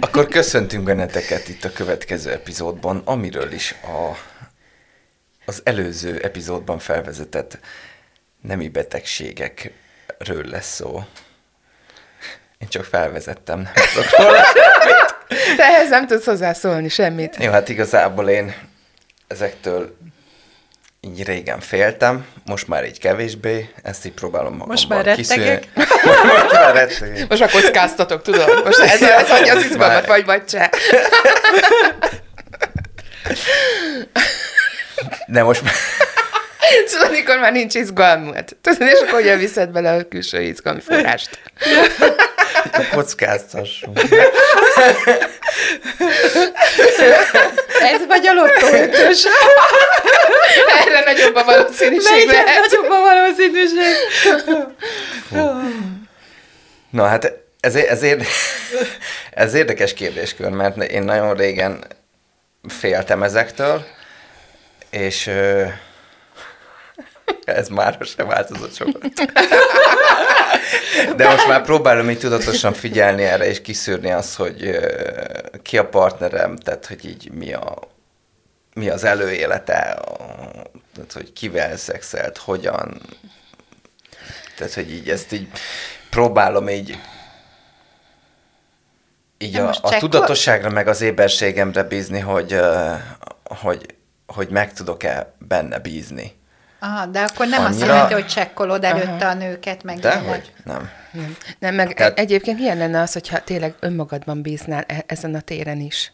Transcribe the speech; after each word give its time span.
Akkor 0.00 0.28
köszöntünk 0.28 0.84
benneteket 0.84 1.48
itt 1.48 1.64
a 1.64 1.72
következő 1.72 2.30
epizódban, 2.30 3.02
amiről 3.04 3.52
is 3.52 3.74
a, 3.82 4.16
az 5.44 5.60
előző 5.64 6.20
epizódban 6.20 6.78
felvezetett 6.78 7.58
nemi 8.40 8.68
betegségekről 8.68 10.44
lesz 10.44 10.74
szó. 10.74 11.04
Én 12.58 12.68
csak 12.68 12.84
felvezettem, 12.84 13.60
nem 13.60 13.72
tudok 13.94 14.18
róla. 14.18 14.42
Te 15.56 15.64
ehhez 15.64 15.88
nem 15.88 16.06
tudsz 16.06 16.24
hozzászólni 16.24 16.88
semmit. 16.88 17.36
Jó, 17.36 17.50
hát 17.50 17.68
igazából 17.68 18.28
én 18.28 18.54
ezektől 19.26 19.96
így 21.04 21.24
régen 21.24 21.60
féltem, 21.60 22.26
most 22.46 22.68
már 22.68 22.84
így 22.84 22.98
kevésbé, 22.98 23.70
ezt 23.82 24.06
így 24.06 24.12
próbálom 24.12 24.52
magamban 24.52 24.68
Most 24.68 24.88
már 24.88 25.04
rettegek? 25.04 25.64
most 25.74 26.52
már 26.52 26.74
rettegek. 26.74 27.28
Most 27.28 27.40
már 27.40 27.50
kockáztatok, 27.50 28.22
tudod? 28.22 28.64
Most 28.64 28.78
ez, 28.78 29.02
ez 29.02 29.30
adja 29.30 29.54
az 29.54 29.64
izgalmat, 29.64 30.06
vagy 30.06 30.24
vagy 30.24 30.48
se. 30.48 30.70
De 35.26 35.42
most 35.42 35.62
már... 35.62 35.72
Tudod, 36.90 37.06
amikor 37.08 37.38
már 37.38 37.52
nincs 37.52 37.74
izgalmad. 37.74 38.44
Tudod, 38.60 38.80
és 38.88 39.00
akkor 39.06 39.20
ugye 39.20 39.36
viszed 39.36 39.70
bele 39.70 39.92
a 39.92 40.08
külső 40.08 40.42
izgalmi 40.42 40.80
forrást. 40.80 41.38
kockáztassunk. 42.92 44.00
Ez 47.84 48.06
vagy 48.06 48.26
a 48.26 48.32
lottóötös. 48.32 49.24
Erre 50.86 51.00
nagyobb 51.04 51.34
a 51.34 51.44
valószínűség 51.44 52.10
Melyik 52.10 52.30
lehet. 52.30 52.60
nagyobb 52.60 52.90
a 52.90 53.00
valószínűség? 53.00 53.94
Na 56.90 57.06
hát 57.06 57.32
ez, 57.60 57.74
ez, 57.74 58.02
érde, 58.02 58.24
ez 59.30 59.54
érdekes 59.54 59.94
kérdéskör, 59.94 60.50
mert 60.50 60.82
én 60.82 61.02
nagyon 61.02 61.34
régen 61.34 61.84
féltem 62.68 63.22
ezektől, 63.22 63.84
és 64.90 65.26
ez 67.44 67.68
már 67.68 67.98
sem 68.16 68.26
változott 68.26 68.74
sokat. 68.74 69.02
De 71.16 71.28
most 71.28 71.48
már 71.48 71.62
próbálom 71.62 72.10
így 72.10 72.18
tudatosan 72.18 72.72
figyelni 72.72 73.22
erre, 73.22 73.46
és 73.46 73.62
kiszűrni 73.62 74.10
azt, 74.10 74.34
hogy 74.34 74.78
ki 75.62 75.78
a 75.78 75.88
partnerem, 75.88 76.56
tehát 76.56 76.86
hogy 76.86 77.04
így 77.04 77.30
mi, 77.32 77.52
a, 77.52 77.78
mi 78.74 78.88
az 78.88 79.04
előélete, 79.04 79.98
tehát 80.94 81.12
hogy 81.12 81.32
kivel 81.32 81.76
szexelt, 81.76 82.38
hogyan, 82.38 83.00
tehát 84.56 84.74
hogy 84.74 84.92
így 84.92 85.08
ezt 85.08 85.32
így 85.32 85.48
próbálom 86.10 86.68
így 86.68 86.98
így 89.38 89.56
a, 89.56 89.74
a 89.82 89.98
tudatosságra 89.98 90.70
meg 90.70 90.88
az 90.88 91.00
éberségemre 91.00 91.82
bízni, 91.82 92.18
hogy, 92.18 92.60
hogy, 93.44 93.94
hogy 94.26 94.48
meg 94.48 94.72
tudok-e 94.72 95.34
benne 95.38 95.78
bízni. 95.78 96.36
Aha, 96.84 97.06
de 97.06 97.20
akkor 97.22 97.46
nem 97.46 97.64
azt 97.64 97.72
Annyira- 97.74 97.88
jelenti, 97.94 98.12
hogy 98.14 98.26
csekkolod 98.26 98.84
előtte 98.84 99.26
a 99.28 99.34
nőket, 99.34 99.82
meg 99.82 99.98
De 99.98 100.08
ilyenek. 100.12 100.28
hogy? 100.30 100.52
Nem. 100.64 100.88
Nem, 101.12 101.36
nem 101.58 101.74
meg 101.74 101.94
Tehát- 101.94 102.18
egyébként 102.18 102.58
milyen 102.58 102.76
lenne 102.76 103.00
az, 103.00 103.12
hogyha 103.12 103.44
tényleg 103.44 103.74
önmagadban 103.80 104.42
bíznál 104.42 104.84
e- 104.86 105.04
ezen 105.06 105.34
a 105.34 105.40
téren 105.40 105.80
is? 105.80 106.12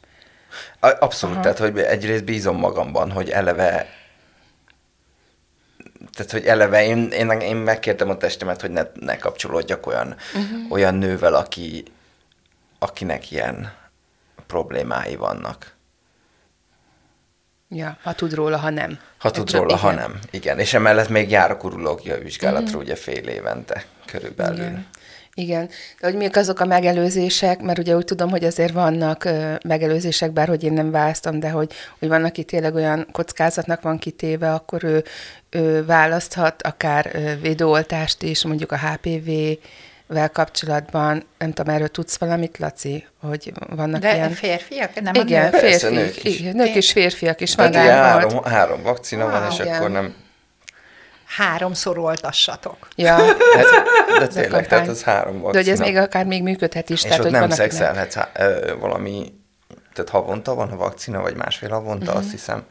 Abszolút, 0.80 1.34
Aha. 1.34 1.42
tehát 1.44 1.58
hogy 1.58 1.78
egyrészt 1.78 2.24
bízom 2.24 2.56
magamban, 2.56 3.10
hogy 3.10 3.30
eleve 3.30 3.86
tehát, 6.12 6.32
hogy 6.32 6.44
eleve 6.46 6.84
én, 6.84 7.08
én, 7.08 7.30
én 7.30 7.56
megkértem 7.56 8.10
a 8.10 8.16
testemet, 8.16 8.60
hogy 8.60 8.70
ne, 8.70 8.82
ne 9.00 9.16
kapcsolódjak 9.16 9.86
olyan, 9.86 10.16
uh-huh. 10.34 10.72
olyan 10.72 10.94
nővel, 10.94 11.34
aki, 11.34 11.84
akinek 12.78 13.30
ilyen 13.30 13.72
problémái 14.46 15.16
vannak. 15.16 15.74
Ja, 17.72 17.96
ha 18.02 18.12
tud 18.12 18.34
róla, 18.34 18.56
ha 18.56 18.70
nem. 18.70 18.98
Ha 19.18 19.30
tud 19.30 19.50
róla, 19.50 19.76
ha 19.76 19.90
nem. 19.92 20.18
Igen, 20.30 20.58
és 20.58 20.74
emellett 20.74 21.08
még 21.08 21.30
járok 21.30 21.64
urológiai 21.64 22.22
vizsgálatra 22.22 22.78
ugye 22.78 22.94
fél 22.94 23.28
évente 23.28 23.84
körülbelül. 24.06 24.56
Igen. 24.56 24.86
Igen, 25.34 25.68
de 26.00 26.06
hogy 26.06 26.16
mik 26.16 26.36
azok 26.36 26.60
a 26.60 26.64
megelőzések, 26.64 27.60
mert 27.62 27.78
ugye 27.78 27.96
úgy 27.96 28.04
tudom, 28.04 28.30
hogy 28.30 28.44
azért 28.44 28.72
vannak 28.72 29.24
ö, 29.24 29.54
megelőzések, 29.64 30.32
bár 30.32 30.48
hogy 30.48 30.64
én 30.64 30.72
nem 30.72 30.90
választom, 30.90 31.40
de 31.40 31.50
hogy, 31.50 31.72
hogy 31.98 32.08
van, 32.08 32.24
aki 32.24 32.44
tényleg 32.44 32.74
olyan 32.74 33.06
kockázatnak 33.12 33.80
van 33.80 33.98
kitéve, 33.98 34.52
akkor 34.52 34.84
ő, 34.84 35.04
ő 35.50 35.84
választhat 35.84 36.62
akár 36.62 37.10
ö, 37.12 37.40
védőoltást 37.40 38.22
is, 38.22 38.44
mondjuk 38.44 38.72
a 38.72 38.76
HPV-vel 40.10 40.30
kapcsolatban. 40.30 41.22
Nem 41.38 41.52
tudom, 41.52 41.74
erről 41.74 41.88
tudsz 41.88 42.16
valamit, 42.18 42.58
Laci, 42.58 43.06
hogy 43.20 43.52
vannak 43.68 44.00
De 44.00 44.14
ilyen... 44.14 44.30
férfiak, 44.30 45.00
nem 45.00 45.14
igen? 45.14 45.50
Persze, 45.50 45.68
férfiak, 45.68 45.92
nők 45.92 46.24
is. 46.24 46.38
igen, 46.40 46.56
nők 46.56 46.74
és 46.74 46.92
férfiak 46.92 47.40
is 47.40 47.54
van 47.54 47.70
Tehát 47.70 48.22
volt. 48.22 48.34
három, 48.34 48.44
három 48.52 48.82
vakcina 48.82 49.30
van, 49.30 49.50
és 49.50 49.58
igen. 49.58 49.74
akkor 49.76 49.90
nem... 49.90 50.14
Háromszor 51.36 51.98
oltassatok. 51.98 52.88
Ja, 52.96 53.14
Hát, 53.16 53.36
de 54.18 54.26
tényleg, 54.26 54.66
tehát 54.66 54.88
az 54.88 55.02
három 55.02 55.40
vakcina. 55.40 55.52
de 55.52 55.58
hogy 55.58 55.68
ez 55.68 55.78
még 55.78 55.96
akár 55.96 56.24
még 56.26 56.42
működhet 56.42 56.90
is. 56.90 56.96
És 56.96 57.02
tehát, 57.02 57.18
ott 57.18 57.22
hogy 57.24 57.32
nem 57.32 57.40
van, 57.40 57.50
szexelhetsz 57.50 58.16
ö, 58.34 58.74
valami, 58.80 59.32
tehát 59.92 60.10
havonta 60.10 60.54
van 60.54 60.70
a 60.70 60.76
vakcina, 60.76 61.20
vagy 61.20 61.34
másfél 61.36 61.68
havonta, 61.68 61.96
Mhm. 61.96 62.04
uh-huh. 62.06 62.22
azt 62.22 62.30
hiszem. 62.30 62.62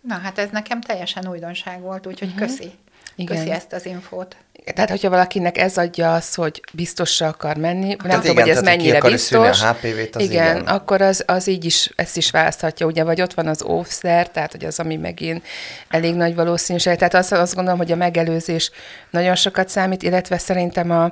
Na, 0.00 0.14
hát 0.22 0.38
ez 0.38 0.48
nekem 0.52 0.80
teljesen 0.80 1.28
újdonság 1.28 1.80
volt, 1.80 2.06
úgyhogy 2.06 2.34
köszi. 2.34 2.72
Igen. 3.16 3.36
Köszi 3.36 3.50
ezt 3.50 3.72
az 3.72 3.86
infót. 3.86 4.36
Tehát, 4.74 4.90
hogyha 4.90 5.10
valakinek 5.10 5.58
ez 5.58 5.78
adja 5.78 6.14
azt, 6.14 6.34
hogy 6.34 6.62
biztosra 6.72 7.26
akar 7.26 7.56
menni, 7.56 7.86
nem 7.86 7.96
Tehát 7.96 8.20
tudom, 8.20 8.36
igen, 8.36 8.42
hogy 8.42 8.56
ez 8.56 8.62
tehát, 8.62 8.68
hogy 8.68 8.84
ki 8.84 8.90
mennyire 8.90 9.16
szűrni 9.18 9.46
a 9.46 9.50
biztos. 9.50 9.68
HPV-t, 9.68 10.16
az 10.16 10.22
igen, 10.22 10.56
igen. 10.56 10.66
akkor 10.66 11.02
az, 11.02 11.24
az 11.26 11.46
így 11.46 11.64
is, 11.64 11.90
ezt 11.96 12.16
is 12.16 12.30
választhatja, 12.30 12.86
ugye, 12.86 13.04
vagy 13.04 13.22
ott 13.22 13.34
van 13.34 13.46
az 13.46 13.62
óvszer, 13.62 14.30
tehát, 14.30 14.50
hogy 14.52 14.64
az, 14.64 14.78
ami 14.78 14.96
megint 14.96 15.46
elég 15.88 16.14
nagy 16.14 16.34
valószínűség. 16.34 16.96
Tehát 16.96 17.14
azt, 17.14 17.32
azt 17.32 17.54
gondolom, 17.54 17.78
hogy 17.78 17.92
a 17.92 17.96
megelőzés 17.96 18.70
nagyon 19.10 19.34
sokat 19.34 19.68
számít, 19.68 20.02
illetve 20.02 20.38
szerintem 20.38 20.90
a, 20.90 21.04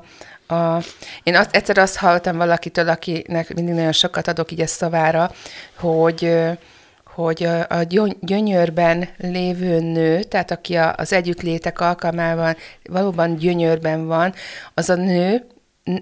a, 0.55 0.83
én 1.23 1.37
azt, 1.37 1.57
egyszer 1.57 1.79
azt 1.79 1.97
hallottam 1.97 2.37
valakitől, 2.37 2.89
akinek 2.89 3.55
mindig 3.55 3.75
nagyon 3.75 3.93
sokat 3.93 4.29
adok 4.29 4.53
így 4.53 4.61
a 4.61 4.67
szavára, 4.67 5.31
hogy 5.79 6.25
ö, 6.25 6.51
hogy 7.15 7.43
a 7.45 7.67
a 7.69 7.83
gyö- 7.83 8.17
gyönyörben 8.21 9.09
lévő 9.19 9.81
nő, 9.81 10.23
tehát 10.23 10.51
aki 10.51 10.75
a- 10.75 10.95
az 10.97 11.13
együttlétek 11.13 11.81
alkalmával 11.81 12.57
valóban 12.85 13.37
gyönyörben 13.37 14.07
van, 14.07 14.33
az 14.75 14.89
a 14.91 14.95
nő 14.95 15.47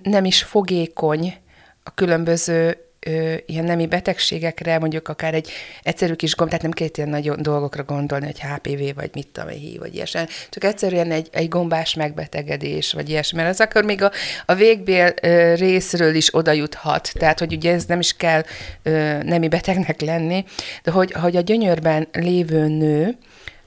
nem 0.02 0.24
is 0.24 0.42
fogékony 0.42 1.34
a 1.82 1.94
különböző 1.94 2.76
ö, 3.06 3.34
ilyen 3.46 3.64
nemi 3.64 3.86
betegségekre, 3.86 4.78
mondjuk 4.78 5.08
akár 5.08 5.34
egy 5.34 5.50
egyszerű 5.82 6.14
kis 6.14 6.34
gomb, 6.34 6.50
tehát 6.50 6.64
nem 6.64 6.72
kell 6.72 6.88
ilyen 6.94 7.08
nagy 7.08 7.30
dolgokra 7.30 7.82
gondolni, 7.82 8.26
hogy 8.26 8.40
HPV, 8.40 8.94
vagy 8.94 9.10
mit 9.12 9.28
tudom, 9.32 9.48
HIV, 9.48 9.78
vagy 9.78 9.94
ilyesmi, 9.94 10.20
csak 10.50 10.64
egyszerűen 10.64 11.10
egy, 11.10 11.28
egy 11.32 11.48
gombás 11.48 11.94
megbetegedés, 11.94 12.92
vagy 12.92 13.08
ilyesmi, 13.08 13.38
mert 13.38 13.50
az 13.50 13.60
akkor 13.60 13.84
még 13.84 14.02
a, 14.02 14.10
a 14.46 14.54
végbél 14.54 15.14
ö, 15.22 15.54
részről 15.54 16.14
is 16.14 16.34
oda 16.34 16.52
juthat, 16.52 17.12
tehát 17.14 17.38
hogy 17.38 17.52
ugye 17.52 17.72
ez 17.72 17.84
nem 17.84 18.00
is 18.00 18.16
kell 18.16 18.42
ö, 18.82 19.22
nemi 19.22 19.48
betegnek 19.48 20.00
lenni, 20.00 20.44
de 20.82 20.90
hogy, 20.90 21.12
hogy 21.12 21.36
a 21.36 21.40
gyönyörben 21.40 22.08
lévő 22.12 22.68
nő, 22.68 23.16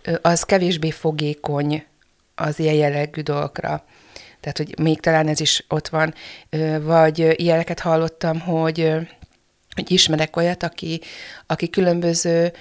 ö, 0.01 0.13
az 0.21 0.43
kevésbé 0.43 0.89
fogékony 0.91 1.85
az 2.35 2.59
ilyen 2.59 2.75
jellegű 2.75 3.21
dolgokra. 3.21 3.83
Tehát, 4.43 4.57
hogy 4.57 4.79
még 4.81 4.99
talán 4.99 5.27
ez 5.27 5.39
is 5.39 5.65
ott 5.69 5.87
van. 5.87 6.13
Vagy 6.81 7.33
ilyeneket 7.41 7.79
hallottam, 7.79 8.39
hogy, 8.39 8.93
hogy 9.75 9.91
ismerek 9.91 10.35
olyat, 10.35 10.63
aki, 10.63 11.01
aki 11.47 11.69
különböző 11.69 12.53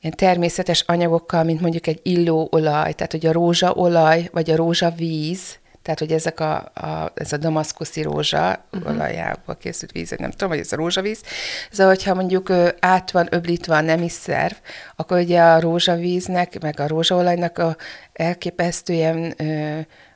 ilyen 0.00 0.16
természetes 0.16 0.84
anyagokkal, 0.86 1.44
mint 1.44 1.60
mondjuk 1.60 1.86
egy 1.86 2.00
illóolaj, 2.02 2.92
tehát 2.92 3.12
hogy 3.12 3.26
a 3.26 3.32
rózsaolaj, 3.32 4.28
vagy 4.32 4.50
a 4.50 4.56
rózsavíz, 4.56 5.58
tehát, 5.82 5.98
hogy 5.98 6.12
ezek 6.12 6.40
a, 6.40 6.54
a, 6.74 7.12
ez 7.14 7.32
a 7.32 7.36
damaszkuszi 7.36 8.02
rózsa 8.02 8.64
uh-huh. 8.72 8.94
olajából 8.94 9.56
készült 9.56 9.92
víz, 9.92 10.14
nem 10.18 10.30
tudom, 10.30 10.48
hogy 10.48 10.58
ez 10.58 10.72
a 10.72 10.76
rózsavíz. 10.76 11.22
Ez, 11.70 11.78
hogyha 11.78 12.14
mondjuk 12.14 12.52
át 12.80 13.10
van 13.10 13.26
öblítve 13.30 13.76
a 13.76 13.80
nemi 13.80 14.08
szerv, 14.08 14.54
akkor 14.96 15.18
ugye 15.18 15.40
a 15.42 15.60
rózsavíznek, 15.60 16.60
meg 16.60 16.80
a 16.80 16.86
rózsaolajnak 16.86 17.58
a 17.58 17.76
elképesztően 18.12 19.34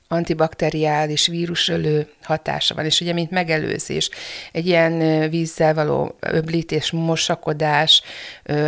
antibakteriális 0.09 1.27
vírusölő 1.27 2.09
hatása 2.23 2.75
van, 2.75 2.85
és 2.85 3.01
ugye, 3.01 3.13
mint 3.13 3.31
megelőzés, 3.31 4.11
egy 4.53 4.67
ilyen 4.67 5.31
vízzel 5.31 5.75
való 5.75 6.17
öblítés, 6.21 6.91
mosakodás, 6.91 8.03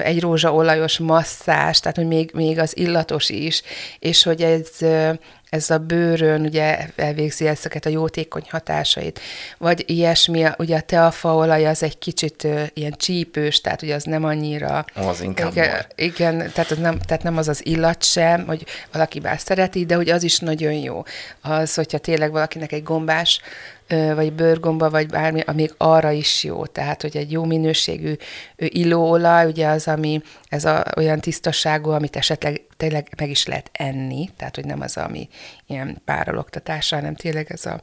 egy 0.03 0.21
rózsaolajos 0.21 0.99
masszás, 0.99 1.81
tehát 1.81 1.97
hogy 1.97 2.07
még, 2.07 2.31
még 2.35 2.59
az 2.59 2.77
illatos 2.77 3.29
is, 3.29 3.63
és 3.99 4.23
hogy 4.23 4.43
ez 4.43 4.69
ez 5.57 5.71
a 5.71 5.79
bőrön 5.79 6.41
ugye 6.41 6.79
elvégzi 6.97 7.47
ezeket 7.47 7.87
a 7.87 7.89
jótékony 7.89 8.45
hatásait. 8.49 9.21
Vagy 9.59 9.85
ilyesmi, 9.87 10.45
ugye 10.59 10.77
a 10.77 10.81
teafaolaj 10.81 11.67
az 11.67 11.83
egy 11.83 11.99
kicsit 11.99 12.45
ö, 12.45 12.63
ilyen 12.75 12.95
csípős, 12.97 13.61
tehát 13.61 13.83
ugye 13.83 13.95
az 13.95 14.05
nem 14.05 14.25
annyira... 14.25 14.85
Az 14.95 15.21
inkább 15.21 15.53
igen, 15.53 15.87
igen 15.95 16.51
tehát, 16.53 16.71
az 16.71 16.79
nem, 16.79 16.99
tehát 16.99 17.23
nem 17.23 17.37
az 17.37 17.49
az 17.49 17.67
illat 17.67 18.05
sem, 18.05 18.47
hogy 18.47 18.65
valaki 18.93 19.21
bár 19.21 19.39
szereti, 19.41 19.87
de 19.87 19.95
hogy 19.95 20.11
az 20.11 20.23
is 20.23 20.39
nagyon 20.39 20.73
jó. 20.73 21.03
Az, 21.41 21.75
hogyha 21.75 21.99
tényleg 21.99 22.31
valakinek 22.31 22.73
egy 22.73 22.83
gombás 22.83 23.41
vagy 23.89 24.33
bőrgomba, 24.33 24.91
vagy 24.91 25.07
bármi, 25.07 25.41
amíg 25.41 25.75
arra 25.77 26.11
is 26.11 26.45
jó. 26.45 26.67
Tehát, 26.67 27.03
hogy 27.03 27.17
egy 27.17 27.33
jó 27.33 27.45
minőségű 27.45 28.15
illóolaj, 28.57 29.47
ugye 29.47 29.69
az, 29.69 29.89
ami 29.89 30.23
ez 30.49 30.65
a, 30.65 30.85
olyan 30.97 31.21
tisztaságú, 31.21 31.91
amit 31.91 32.17
esetleg 32.17 32.66
tényleg 32.77 33.09
meg 33.17 33.31
is 33.31 33.47
lehet 33.47 33.71
enni, 33.73 34.31
tehát, 34.37 34.55
hogy 34.55 34.65
nem 34.65 34.81
az, 34.81 34.97
ami 34.97 35.29
ilyen 35.67 36.03
párologtatása, 36.05 36.97
hanem 36.97 37.15
tényleg 37.15 37.53
ez 37.53 37.67
a 37.67 37.81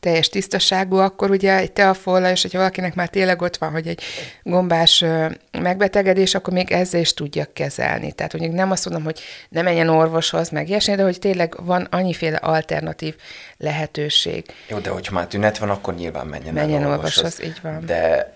teljes 0.00 0.28
tisztaságú, 0.28 0.96
akkor 0.96 1.30
ugye 1.30 1.56
egy 1.56 1.72
teafolaj, 1.72 2.30
és 2.30 2.42
hogyha 2.42 2.58
valakinek 2.58 2.94
már 2.94 3.08
tényleg 3.08 3.42
ott 3.42 3.56
van, 3.56 3.70
hogy 3.70 3.86
egy 3.86 4.02
gombás 4.42 5.04
megbetegedés, 5.52 6.34
akkor 6.34 6.52
még 6.52 6.72
ezzel 6.72 7.00
is 7.00 7.14
tudja 7.14 7.46
kezelni. 7.52 8.12
Tehát 8.12 8.32
mondjuk 8.32 8.54
nem 8.54 8.70
azt 8.70 8.84
mondom, 8.84 9.04
hogy 9.04 9.20
ne 9.48 9.62
menjen 9.62 9.88
orvoshoz, 9.88 10.50
meg 10.50 10.68
ilyesmi, 10.68 10.94
de 10.94 11.02
hogy 11.02 11.18
tényleg 11.18 11.54
van 11.64 11.86
annyiféle 11.90 12.36
alternatív 12.36 13.14
lehetőség. 13.56 14.44
Jó, 14.68 14.78
de 14.78 14.90
hogyha 14.90 15.14
már 15.14 15.26
tünet 15.26 15.58
van, 15.58 15.70
akkor 15.70 15.94
nyilván 15.94 16.26
menjen, 16.26 16.54
Menjen 16.54 16.82
el 16.82 16.90
orvoshoz, 16.90 17.42
így 17.42 17.58
van. 17.62 17.86
De 17.86 18.34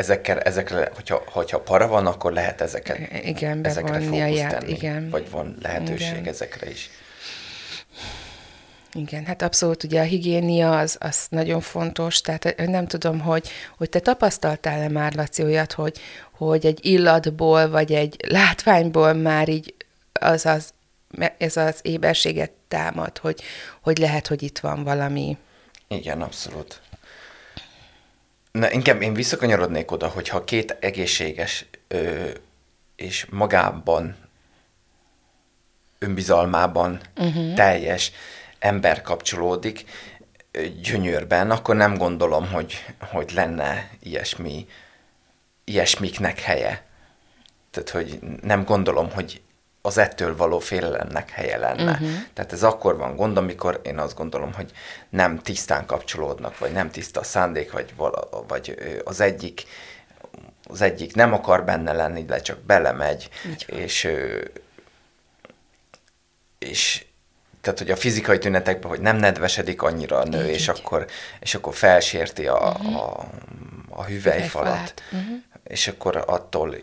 ezekkel, 0.00 0.40
ezekre, 0.40 0.90
hogyha, 0.94 1.22
hogyha 1.26 1.60
para 1.60 1.86
van, 1.86 2.06
akkor 2.06 2.32
lehet 2.32 2.60
ezeket, 2.60 3.24
Igen, 3.24 3.64
ezekre 3.64 4.00
fókuszt 4.00 4.36
ját, 4.36 4.50
tenni, 4.50 4.72
igen. 4.72 5.10
Vagy 5.10 5.30
van 5.30 5.56
lehetőség 5.62 6.10
Igen. 6.10 6.28
ezekre 6.28 6.70
is. 6.70 6.90
Igen, 8.92 9.24
hát 9.24 9.42
abszolút 9.42 9.84
ugye 9.84 10.00
a 10.00 10.04
higiénia 10.04 10.78
az, 10.78 10.96
az 11.00 11.26
nagyon 11.28 11.60
fontos, 11.60 12.20
tehát 12.20 12.54
nem 12.66 12.86
tudom, 12.86 13.20
hogy, 13.20 13.48
hogy 13.76 13.88
te 13.88 14.00
tapasztaltál-e 14.00 14.88
már, 14.88 15.14
Laci, 15.14 15.42
olyat, 15.42 15.72
hogy, 15.72 15.98
hogy 16.30 16.66
egy 16.66 16.84
illatból, 16.84 17.68
vagy 17.70 17.92
egy 17.92 18.16
látványból 18.28 19.12
már 19.12 19.48
így 19.48 19.74
az, 20.12 20.46
az 20.46 20.72
ez 21.38 21.56
az 21.56 21.78
éberséget 21.82 22.50
támad, 22.68 23.18
hogy, 23.18 23.42
hogy 23.80 23.98
lehet, 23.98 24.26
hogy 24.26 24.42
itt 24.42 24.58
van 24.58 24.84
valami. 24.84 25.36
Igen, 25.88 26.22
abszolút. 26.22 26.80
Na, 28.52 28.70
inkább 28.70 29.02
én 29.02 29.14
visszakanyarodnék 29.14 29.90
oda, 29.90 30.08
hogyha 30.08 30.44
két 30.44 30.76
egészséges 30.80 31.66
ö, 31.88 32.28
és 32.96 33.26
magában, 33.30 34.16
önbizalmában 35.98 37.00
uh-huh. 37.16 37.54
teljes 37.54 38.12
ember 38.58 39.02
kapcsolódik 39.02 39.84
ö, 40.50 40.66
gyönyörben, 40.82 41.50
akkor 41.50 41.76
nem 41.76 41.96
gondolom, 41.96 42.48
hogy, 42.48 42.84
hogy 42.98 43.32
lenne 43.34 43.90
ilyesmi, 44.02 44.66
ilyesmiknek 45.64 46.40
helye. 46.40 46.84
Tehát, 47.70 47.90
hogy 47.90 48.18
nem 48.42 48.64
gondolom, 48.64 49.10
hogy 49.10 49.42
az 49.82 49.98
ettől 49.98 50.36
való 50.36 50.58
félelemnek 50.58 51.30
helye 51.30 51.56
lenne. 51.56 51.90
Uh-huh. 51.90 52.08
Tehát 52.32 52.52
ez 52.52 52.62
akkor 52.62 52.96
van 52.96 53.16
gond, 53.16 53.36
amikor 53.36 53.80
én 53.84 53.98
azt 53.98 54.16
gondolom, 54.16 54.52
hogy 54.52 54.70
nem 55.08 55.38
tisztán 55.38 55.86
kapcsolódnak, 55.86 56.58
vagy 56.58 56.72
nem 56.72 56.90
tiszta 56.90 57.20
a 57.20 57.24
szándék, 57.24 57.72
vagy, 57.72 57.94
vala, 57.96 58.28
vagy 58.48 58.74
az 59.04 59.20
egyik 59.20 59.64
az 60.70 60.80
egyik 60.80 61.14
nem 61.14 61.32
akar 61.32 61.64
benne 61.64 61.92
lenni, 61.92 62.24
de 62.24 62.40
csak 62.40 62.58
belemegy, 62.58 63.28
és, 63.66 64.08
és 66.58 67.04
tehát, 67.60 67.78
hogy 67.78 67.90
a 67.90 67.96
fizikai 67.96 68.38
tünetekben, 68.38 68.90
hogy 68.90 69.00
nem 69.00 69.16
nedvesedik 69.16 69.82
annyira 69.82 70.18
a 70.18 70.24
nő, 70.24 70.44
Így, 70.44 70.54
és 70.54 70.62
így. 70.62 70.68
akkor, 70.68 71.06
és 71.40 71.54
akkor 71.54 71.74
felsérti 71.74 72.46
a, 72.46 72.58
uh-huh. 72.58 72.96
a, 72.96 73.28
a 73.88 74.04
hüvelyfalat, 74.04 74.04
Hüvelyfalát. 74.06 75.02
Uh-huh. 75.12 75.42
és 75.64 75.88
akkor 75.88 76.24
attól 76.26 76.74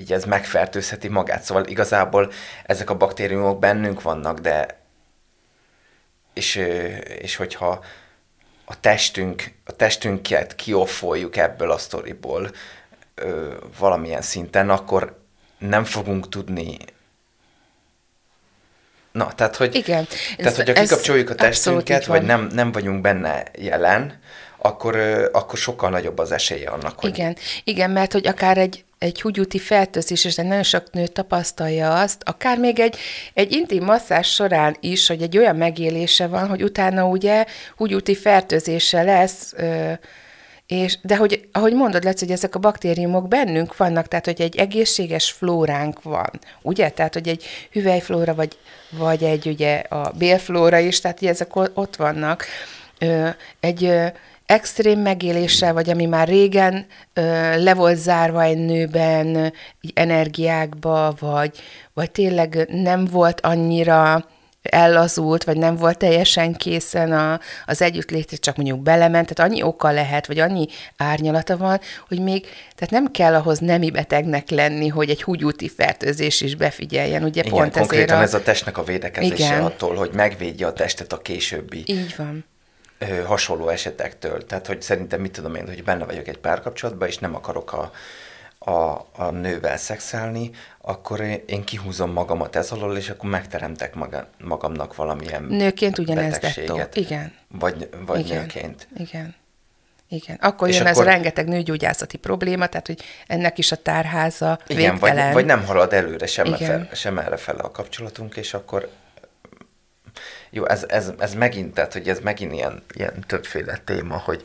így 0.00 0.12
ez 0.12 0.24
megfertőzheti 0.24 1.08
magát. 1.08 1.42
Szóval 1.42 1.66
igazából 1.66 2.32
ezek 2.66 2.90
a 2.90 2.96
baktériumok 2.96 3.58
bennünk 3.58 4.02
vannak, 4.02 4.38
de 4.38 4.80
és, 6.32 6.56
és 7.18 7.36
hogyha 7.36 7.84
a 8.64 8.80
testünk, 8.80 9.44
a 9.64 9.72
testünket 9.76 10.54
kioffoljuk 10.54 11.36
ebből 11.36 11.70
a 11.70 11.78
sztoriból 11.78 12.50
ö, 13.14 13.54
valamilyen 13.78 14.22
szinten, 14.22 14.70
akkor 14.70 15.18
nem 15.58 15.84
fogunk 15.84 16.28
tudni 16.28 16.76
Na, 19.12 19.32
tehát, 19.34 19.56
hogy, 19.56 19.74
Igen. 19.74 20.06
tehát, 20.36 20.38
Ez- 20.38 20.56
hogyha 20.56 20.72
kikapcsoljuk 20.72 21.30
a 21.30 21.34
testünket, 21.34 22.06
vagy 22.06 22.22
nem, 22.22 22.46
nem 22.52 22.72
vagyunk 22.72 23.00
benne 23.00 23.42
jelen, 23.58 24.20
akkor, 24.56 24.96
akkor 25.32 25.58
sokkal 25.58 25.90
nagyobb 25.90 26.18
az 26.18 26.32
esélye 26.32 26.70
annak, 26.70 27.00
hogy 27.00 27.10
Igen, 27.10 27.36
igen, 27.64 27.90
mert 27.90 28.12
hogy 28.12 28.26
akár 28.26 28.58
egy, 28.58 28.84
egy 29.00 29.20
húgyúti 29.20 29.58
fertőzés, 29.58 30.24
és 30.24 30.34
nagyon 30.34 30.62
sok 30.62 30.90
nő 30.92 31.06
tapasztalja 31.06 32.00
azt, 32.00 32.22
akár 32.24 32.58
még 32.58 32.78
egy, 32.78 32.96
egy 33.34 33.52
intim 33.52 33.84
masszás 33.84 34.32
során 34.32 34.76
is, 34.80 35.06
hogy 35.06 35.22
egy 35.22 35.38
olyan 35.38 35.56
megélése 35.56 36.26
van, 36.26 36.48
hogy 36.48 36.62
utána 36.62 37.06
ugye 37.06 37.44
húgyúti 37.76 38.14
fertőzése 38.14 39.02
lesz, 39.02 39.54
és, 40.66 40.98
de 41.02 41.16
hogy, 41.16 41.48
ahogy 41.52 41.74
mondod, 41.74 42.04
Laci, 42.04 42.24
hogy 42.24 42.34
ezek 42.34 42.54
a 42.54 42.58
baktériumok 42.58 43.28
bennünk 43.28 43.76
vannak, 43.76 44.08
tehát 44.08 44.24
hogy 44.24 44.40
egy 44.40 44.56
egészséges 44.56 45.30
flóránk 45.30 46.02
van, 46.02 46.30
ugye? 46.62 46.88
Tehát, 46.88 47.14
hogy 47.14 47.28
egy 47.28 47.44
hüvelyflóra, 47.70 48.34
vagy, 48.34 48.58
vagy 48.90 49.22
egy 49.22 49.46
ugye 49.46 49.76
a 49.76 50.10
bélflóra 50.18 50.78
is, 50.78 51.00
tehát 51.00 51.20
ugye 51.20 51.30
ezek 51.30 51.56
ott 51.56 51.96
vannak. 51.96 52.44
Egy 53.60 54.12
extrém 54.50 55.00
megéléssel, 55.00 55.72
vagy 55.72 55.90
ami 55.90 56.06
már 56.06 56.28
régen 56.28 56.86
ö, 57.12 57.22
le 57.62 57.74
volt 57.74 57.96
zárva 57.96 58.42
egy 58.42 58.58
nőben, 58.58 59.52
így 59.80 59.92
energiákba, 59.94 61.14
vagy, 61.18 61.58
vagy 61.94 62.10
tényleg 62.10 62.68
nem 62.70 63.04
volt 63.04 63.40
annyira 63.40 64.24
ellazult, 64.62 65.44
vagy 65.44 65.56
nem 65.56 65.76
volt 65.76 65.98
teljesen 65.98 66.54
készen 66.54 67.12
a, 67.12 67.40
az 67.66 67.82
együttlétre, 67.82 68.36
csak 68.36 68.56
mondjuk 68.56 68.80
belement, 68.80 69.34
tehát 69.34 69.50
annyi 69.50 69.62
oka 69.62 69.90
lehet, 69.90 70.26
vagy 70.26 70.38
annyi 70.38 70.66
árnyalata 70.96 71.56
van, 71.56 71.80
hogy 72.08 72.20
még, 72.20 72.46
tehát 72.74 72.90
nem 72.90 73.10
kell 73.10 73.34
ahhoz 73.34 73.58
nemi 73.58 73.90
betegnek 73.90 74.50
lenni, 74.50 74.88
hogy 74.88 75.10
egy 75.10 75.22
húgyúti 75.22 75.68
fertőzés 75.68 76.40
is 76.40 76.54
befigyeljen, 76.54 77.22
ugye 77.22 77.40
igen, 77.40 77.52
pont 77.52 77.76
ezért 77.76 77.88
konkrétan 77.88 78.18
a... 78.18 78.22
ez 78.22 78.34
a 78.34 78.42
testnek 78.42 78.78
a 78.78 78.82
védekezése 78.82 79.34
Igen. 79.34 79.64
attól, 79.64 79.94
hogy 79.94 80.10
megvédje 80.12 80.66
a 80.66 80.72
testet 80.72 81.12
a 81.12 81.18
későbbi 81.18 81.82
Így 81.86 82.14
van. 82.16 82.44
Ö, 83.08 83.22
hasonló 83.22 83.68
esetektől. 83.68 84.46
Tehát, 84.46 84.66
hogy 84.66 84.82
szerintem 84.82 85.20
mit 85.20 85.32
tudom 85.32 85.54
én, 85.54 85.66
hogy 85.66 85.84
benne 85.84 86.04
vagyok 86.04 86.28
egy 86.28 86.38
párkapcsolatban, 86.38 87.08
és 87.08 87.18
nem 87.18 87.34
akarok 87.34 87.72
a, 87.72 87.90
a, 88.70 89.06
a 89.16 89.30
nővel 89.30 89.76
szexelni, 89.76 90.50
akkor 90.80 91.20
én, 91.46 91.64
kihúzom 91.64 92.10
magamat 92.12 92.56
ez 92.56 92.70
alól, 92.70 92.96
és 92.96 93.10
akkor 93.10 93.30
megteremtek 93.30 93.94
maga, 93.94 94.28
magamnak 94.38 94.94
valamilyen 94.94 95.42
Nőként 95.42 95.98
ugyanez 95.98 96.38
dettó. 96.38 96.80
Igen. 96.92 97.32
Vagy, 97.48 97.88
vagy 98.06 98.18
Igen. 98.20 98.40
nőként. 98.40 98.88
Igen. 98.96 99.34
Igen. 100.08 100.38
Akkor 100.40 100.68
És 100.68 100.76
jön 100.76 100.86
ez 100.86 100.96
akkor- 100.96 101.08
a 101.08 101.10
rengeteg 101.10 101.48
nőgyógyászati 101.48 102.16
probléma, 102.16 102.66
tehát 102.66 102.86
hogy 102.86 103.02
ennek 103.26 103.58
is 103.58 103.72
a 103.72 103.76
tárháza 103.76 104.58
Igen, 104.66 104.90
végtelen. 104.90 105.24
vagy, 105.24 105.34
vagy 105.34 105.44
nem 105.44 105.64
halad 105.64 105.92
előre 105.92 106.26
sem, 106.26 106.54
fel, 106.54 106.88
sem 106.92 107.18
erre 107.18 107.36
fele 107.36 107.60
a 107.62 107.70
kapcsolatunk, 107.70 108.36
és 108.36 108.54
akkor 108.54 108.88
jó, 110.50 110.66
ez, 110.66 110.84
ez, 110.88 111.12
ez 111.18 111.34
megint, 111.34 111.74
tehát, 111.74 111.92
hogy 111.92 112.08
ez 112.08 112.20
megint 112.20 112.52
ilyen, 112.52 112.82
ilyen 112.92 113.24
többféle 113.26 113.76
téma, 113.84 114.18
hogy, 114.18 114.44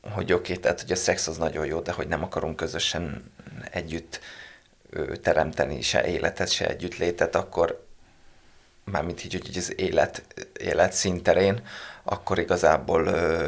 hogy 0.00 0.32
oké, 0.32 0.50
okay, 0.50 0.62
tehát, 0.62 0.80
hogy 0.80 0.92
a 0.92 0.96
szex 0.96 1.26
az 1.26 1.36
nagyon 1.36 1.66
jó, 1.66 1.80
de 1.80 1.92
hogy 1.92 2.08
nem 2.08 2.22
akarunk 2.22 2.56
közösen 2.56 3.32
együtt 3.70 4.20
teremteni 5.22 5.82
se 5.82 6.06
életet, 6.06 6.50
se 6.50 6.68
együttlétet, 6.68 7.34
akkor 7.34 7.86
mármint 8.84 9.24
így, 9.24 9.32
hogy 9.32 9.56
az 9.56 9.78
élet, 9.78 10.22
élet 10.60 10.92
színterén, 10.92 11.66
akkor 12.02 12.38
igazából 12.38 13.06
ö, 13.06 13.46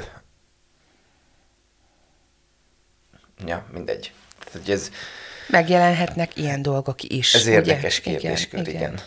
ja, 3.46 3.66
mindegy. 3.72 4.12
Tehát, 4.38 4.52
hogy 4.52 4.70
ez, 4.70 4.90
Megjelenhetnek 5.46 6.36
ilyen 6.36 6.62
dolgok 6.62 7.02
is. 7.02 7.34
Ez 7.34 7.42
ugye? 7.42 7.52
érdekes 7.52 8.00
kérdéskör, 8.00 8.68
igen. 8.68 9.00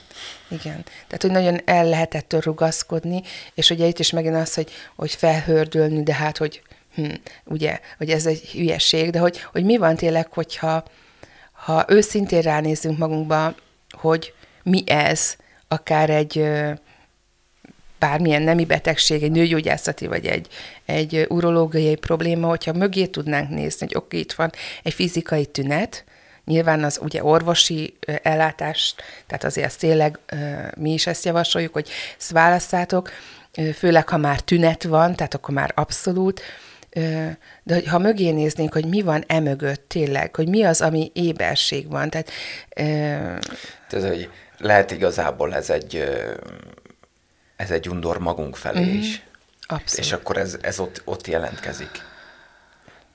Igen. 0.48 0.84
Tehát, 1.08 1.22
hogy 1.22 1.32
nagyon 1.32 1.62
el 1.65 1.86
lehet 1.86 2.15
ettől 2.15 2.39
rugaszkodni, 2.39 3.22
és 3.53 3.70
ugye 3.70 3.86
itt 3.86 4.00
is 4.00 4.12
megint 4.12 4.36
az, 4.36 4.53
hogy, 4.53 4.72
hogy 4.96 5.12
felhördülni, 5.12 6.03
de 6.03 6.13
hát, 6.13 6.38
hogy 6.38 6.62
hm, 6.96 7.13
ugye, 7.46 7.79
hogy 7.98 8.10
ez 8.10 8.25
egy 8.25 8.39
hülyeség, 8.39 9.10
de 9.10 9.20
hogy, 9.20 9.39
hogy 9.51 9.63
mi 9.63 9.77
van 9.77 9.96
tényleg, 9.96 10.27
hogyha 10.34 10.84
ha 11.51 11.86
őszintén 11.88 12.41
ránézzünk 12.41 12.98
magunkba, 12.98 13.56
hogy 13.91 14.34
mi 14.63 14.84
ez, 14.86 15.36
akár 15.67 16.10
egy 16.10 16.46
bármilyen 18.00 18.41
nemi 18.41 18.65
betegség, 18.65 19.24
egy 19.24 19.32
nőgyógyászati 19.32 20.08
vagy 20.08 20.25
egy, 20.25 20.48
egy 20.86 21.25
urológiai 21.29 21.96
probléma, 21.96 22.48
hogyha 22.48 22.74
mögé 22.74 23.06
tudnánk 23.06 23.50
nézni, 23.50 23.86
hogy 23.86 23.96
oké, 23.96 24.17
itt 24.17 24.34
van 24.34 24.51
egy 24.84 24.94
fizikai 24.94 25.46
tünet, 25.46 26.03
Nyilván 26.47 26.83
az 26.83 26.99
ugye 27.01 27.23
orvosi 27.23 27.97
ellátás, 28.21 28.95
tehát 29.27 29.43
azért 29.43 29.67
ezt 29.67 29.79
tényleg 29.79 30.19
mi 30.77 30.93
is 30.93 31.07
ezt 31.07 31.25
javasoljuk, 31.25 31.73
hogy 31.73 31.89
ezt 32.19 32.31
választátok, 32.31 33.11
főleg 33.75 34.09
ha 34.09 34.17
már 34.17 34.39
tünet 34.39 34.83
van, 34.83 35.15
tehát 35.15 35.33
akkor 35.33 35.53
már 35.53 35.71
abszolút, 35.75 36.41
de 37.63 37.89
ha 37.89 37.97
mögé 37.97 38.29
néznénk, 38.29 38.73
hogy 38.73 38.85
mi 38.85 39.01
van 39.01 39.23
emögött 39.27 39.83
tényleg, 39.87 40.35
hogy 40.35 40.47
mi 40.47 40.63
az, 40.63 40.81
ami 40.81 41.11
éberség 41.13 41.89
van, 41.89 42.09
tehát... 42.09 42.31
Tehát, 43.89 44.07
hogy 44.07 44.29
lehet 44.57 44.91
igazából 44.91 45.55
ez 45.55 45.69
egy, 45.69 46.03
ez 47.55 47.71
egy 47.71 47.89
undor 47.89 48.19
magunk 48.19 48.55
felé 48.55 48.79
mm-hmm. 48.79 48.97
is. 48.97 49.23
Abszolút. 49.61 50.05
És 50.05 50.11
akkor 50.11 50.37
ez, 50.37 50.57
ez 50.61 50.79
ott, 50.79 51.01
ott 51.05 51.27
jelentkezik. 51.27 52.01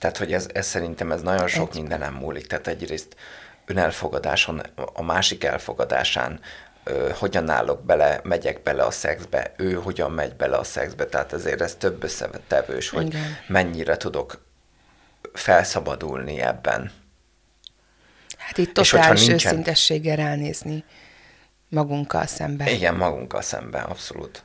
Tehát, 0.02 0.16
hogy 0.16 0.32
ez, 0.32 0.47
ez 0.52 0.66
szerintem 0.66 1.12
ez 1.12 1.23
nagyon 1.23 1.49
sok 1.49 1.76
egy. 1.76 1.82
nem 1.82 2.14
múlik. 2.14 2.47
Tehát 2.47 2.66
egyrészt 2.66 3.16
önelfogadáson, 3.64 4.62
a 4.92 5.02
másik 5.02 5.44
elfogadásán, 5.44 6.40
ö, 6.85 7.11
hogyan 7.14 7.49
állok 7.49 7.85
bele, 7.85 8.21
megyek 8.23 8.62
bele 8.62 8.82
a 8.85 8.90
szexbe, 8.90 9.54
ő 9.56 9.73
hogyan 9.73 10.11
megy 10.11 10.37
bele 10.37 10.56
a 10.56 10.64
szexbe, 10.64 11.06
tehát 11.06 11.32
ezért 11.32 11.61
ez 11.61 11.75
több 11.75 12.02
összetevős, 12.02 12.88
hogy 12.88 13.06
Igen. 13.06 13.37
mennyire 13.47 13.97
tudok 13.97 14.44
felszabadulni 15.32 16.40
ebben. 16.40 16.92
Hát 18.37 18.59
itt 18.59 18.75
totális 18.75 19.26
nincsen... 19.26 19.52
őszintességgel 19.52 20.16
ránézni 20.16 20.85
magunkkal 21.68 22.26
szemben. 22.26 22.66
Igen, 22.66 22.94
magunkkal 22.94 23.42
szemben, 23.42 23.85
abszolút. 23.85 24.42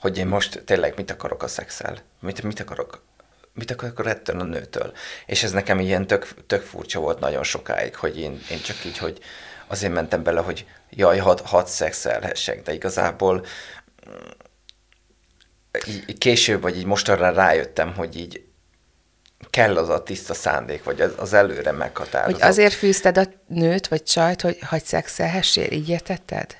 Hogy 0.00 0.18
én 0.18 0.26
most 0.26 0.62
tényleg 0.64 0.92
mit 0.96 1.10
akarok 1.10 1.42
a 1.42 1.48
szexel? 1.48 1.98
Mit, 2.20 2.42
mit 2.42 2.60
akarok 2.60 3.06
mit 3.58 3.70
akarok 3.70 4.06
ettől 4.06 4.40
a 4.40 4.44
nőtől? 4.44 4.92
És 5.26 5.42
ez 5.42 5.52
nekem 5.52 5.80
ilyen 5.80 6.06
tök, 6.06 6.46
tök 6.46 6.62
furcsa 6.62 7.00
volt 7.00 7.20
nagyon 7.20 7.42
sokáig, 7.42 7.96
hogy 7.96 8.18
én, 8.18 8.40
én 8.50 8.60
csak 8.60 8.84
így, 8.84 8.98
hogy 8.98 9.18
azért 9.66 9.92
mentem 9.92 10.22
bele, 10.22 10.40
hogy 10.40 10.66
jaj, 10.90 11.18
hadd 11.18 11.40
had 11.44 11.66
szexelhessek, 11.66 12.62
de 12.62 12.72
igazából 12.72 13.46
mm, 14.10 14.12
így, 15.86 16.18
később, 16.18 16.62
vagy 16.62 16.76
így 16.76 16.84
mostanra 16.84 17.30
rájöttem, 17.30 17.94
hogy 17.94 18.16
így 18.16 18.46
kell 19.50 19.76
az 19.76 19.88
a 19.88 20.02
tiszta 20.02 20.34
szándék, 20.34 20.84
vagy 20.84 21.00
az, 21.00 21.12
az 21.16 21.32
előre 21.32 21.72
meghatározott. 21.72 22.40
Hogy 22.40 22.50
azért 22.50 22.74
fűzted 22.74 23.18
a 23.18 23.24
nőt, 23.46 23.88
vagy 23.88 24.02
csajt, 24.02 24.40
hogy 24.40 24.58
hagy 24.60 24.84
szexelhessél, 24.84 25.72
így 25.72 25.88
értetted? 25.88 26.56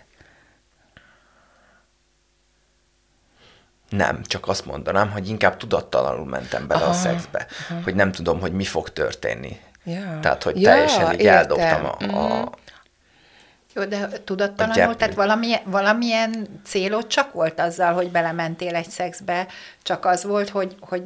Nem, 3.88 4.22
csak 4.22 4.48
azt 4.48 4.66
mondanám, 4.66 5.10
hogy 5.10 5.28
inkább 5.28 5.56
tudattalanul 5.56 6.26
mentem 6.26 6.66
bele 6.66 6.80
aha, 6.80 6.90
a 6.90 6.94
szexbe, 6.94 7.46
aha. 7.70 7.80
hogy 7.84 7.94
nem 7.94 8.12
tudom, 8.12 8.40
hogy 8.40 8.52
mi 8.52 8.64
fog 8.64 8.88
történni. 8.88 9.60
Ja. 9.84 10.18
Tehát, 10.22 10.42
hogy 10.42 10.60
ja, 10.60 10.70
teljesen 10.70 11.12
így 11.12 11.20
értem. 11.20 11.36
eldobtam 11.36 11.84
a, 11.84 11.96
a, 11.98 12.34
mhm. 12.38 12.48
jó, 13.74 13.84
de 13.84 14.08
tudattalanul, 14.24 14.96
tehát 14.96 15.14
valamilyen, 15.14 15.60
valamilyen 15.64 16.60
célod 16.64 17.06
csak 17.06 17.32
volt 17.32 17.60
azzal, 17.60 17.92
hogy 17.92 18.10
belementél 18.10 18.74
egy 18.74 18.90
szexbe, 18.90 19.46
csak 19.82 20.04
az 20.04 20.24
volt, 20.24 20.48
hogy, 20.48 20.76
hogy 20.80 21.02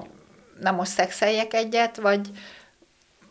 na 0.61 0.71
most 0.71 0.91
szexeljek 0.91 1.55
egyet, 1.55 1.97
vagy, 1.97 2.31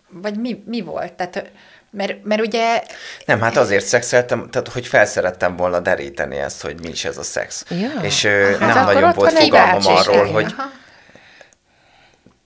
vagy 0.09 0.39
mi, 0.39 0.63
mi 0.65 0.81
volt? 0.81 1.13
Tehát 1.13 1.51
mert, 1.91 2.23
mert 2.23 2.41
ugye... 2.41 2.83
Nem, 3.25 3.41
hát 3.41 3.57
azért 3.57 3.85
szexeltem, 3.85 4.49
tehát 4.49 4.67
hogy 4.67 4.87
felszerettem 4.87 5.55
volna 5.55 5.79
deríteni 5.79 6.37
ezt, 6.37 6.61
hogy 6.61 6.81
mi 6.81 6.89
is 6.89 7.05
ez 7.05 7.17
a 7.17 7.23
szex. 7.23 7.65
Ja. 7.69 7.89
És 8.01 8.25
Aha. 8.25 8.57
nem 8.57 8.69
hát 8.69 8.85
nagyon 8.93 9.11
volt 9.15 9.31
fogalmam 9.39 9.95
arról, 9.95 10.25
hogy... 10.25 10.53
Aha. 10.57 10.79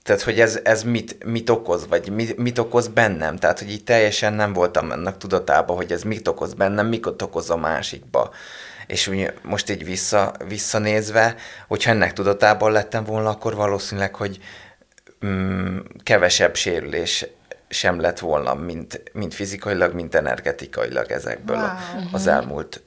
Tehát, 0.02 0.22
hogy 0.22 0.40
ez, 0.40 0.60
ez 0.62 0.82
mit, 0.82 1.24
mit 1.24 1.50
okoz, 1.50 1.86
vagy 1.88 2.10
mit, 2.10 2.36
mit 2.36 2.58
okoz 2.58 2.88
bennem. 2.88 3.36
Tehát, 3.36 3.58
hogy 3.58 3.70
így 3.70 3.84
teljesen 3.84 4.32
nem 4.32 4.52
voltam 4.52 4.92
ennek 4.92 5.16
tudatában, 5.16 5.76
hogy 5.76 5.92
ez 5.92 6.02
mit 6.02 6.28
okoz 6.28 6.54
bennem, 6.54 6.86
mit 6.86 7.22
okoz 7.22 7.50
a 7.50 7.56
másikba. 7.56 8.30
És 8.86 9.10
most 9.42 9.70
így 9.70 9.84
vissza, 9.84 10.32
visszanézve, 10.48 11.34
hogyha 11.68 11.90
ennek 11.90 12.12
tudatában 12.12 12.72
lettem 12.72 13.04
volna, 13.04 13.30
akkor 13.30 13.54
valószínűleg, 13.54 14.14
hogy 14.14 14.38
mm, 15.26 15.78
kevesebb 16.02 16.54
sérülés 16.54 17.26
sem 17.68 18.00
lett 18.00 18.18
volna, 18.18 18.54
mint, 18.54 19.02
mint 19.12 19.34
fizikailag, 19.34 19.94
mint 19.94 20.14
energetikailag 20.14 21.10
ezekből 21.10 21.56
wow. 21.56 21.68
az 22.12 22.26
elmúlt 22.26 22.82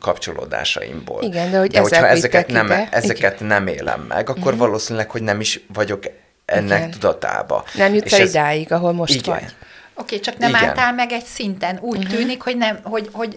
kapcsolódásaimból. 0.00 1.22
Igen, 1.22 1.50
de 1.50 1.58
hogy 1.58 1.70
de 1.70 1.80
hogyha 1.80 2.06
ezeket, 2.06 2.48
nem, 2.48 2.70
ezeket 2.90 3.34
igen. 3.34 3.46
nem 3.46 3.66
élem 3.66 4.00
meg, 4.00 4.28
akkor 4.28 4.42
uh-huh. 4.42 4.58
valószínűleg, 4.58 5.10
hogy 5.10 5.22
nem 5.22 5.40
is 5.40 5.60
vagyok 5.72 6.02
ennek 6.44 6.78
igen. 6.78 6.90
tudatába. 6.90 7.64
Nem 7.74 7.94
jutsz 7.94 8.12
el 8.12 8.26
idáig, 8.26 8.72
ahol 8.72 8.92
most 8.92 9.14
igen. 9.14 9.34
vagy. 9.34 9.42
Oké, 9.42 9.54
okay, 9.94 10.20
csak 10.20 10.38
nem 10.38 10.48
igen. 10.48 10.64
álltál 10.64 10.92
meg 10.92 11.12
egy 11.12 11.24
szinten. 11.24 11.78
Úgy 11.80 11.98
uh-huh. 11.98 12.14
tűnik, 12.14 12.42
hogy, 12.42 12.56
nem, 12.56 12.78
hogy, 12.82 13.08
hogy 13.12 13.36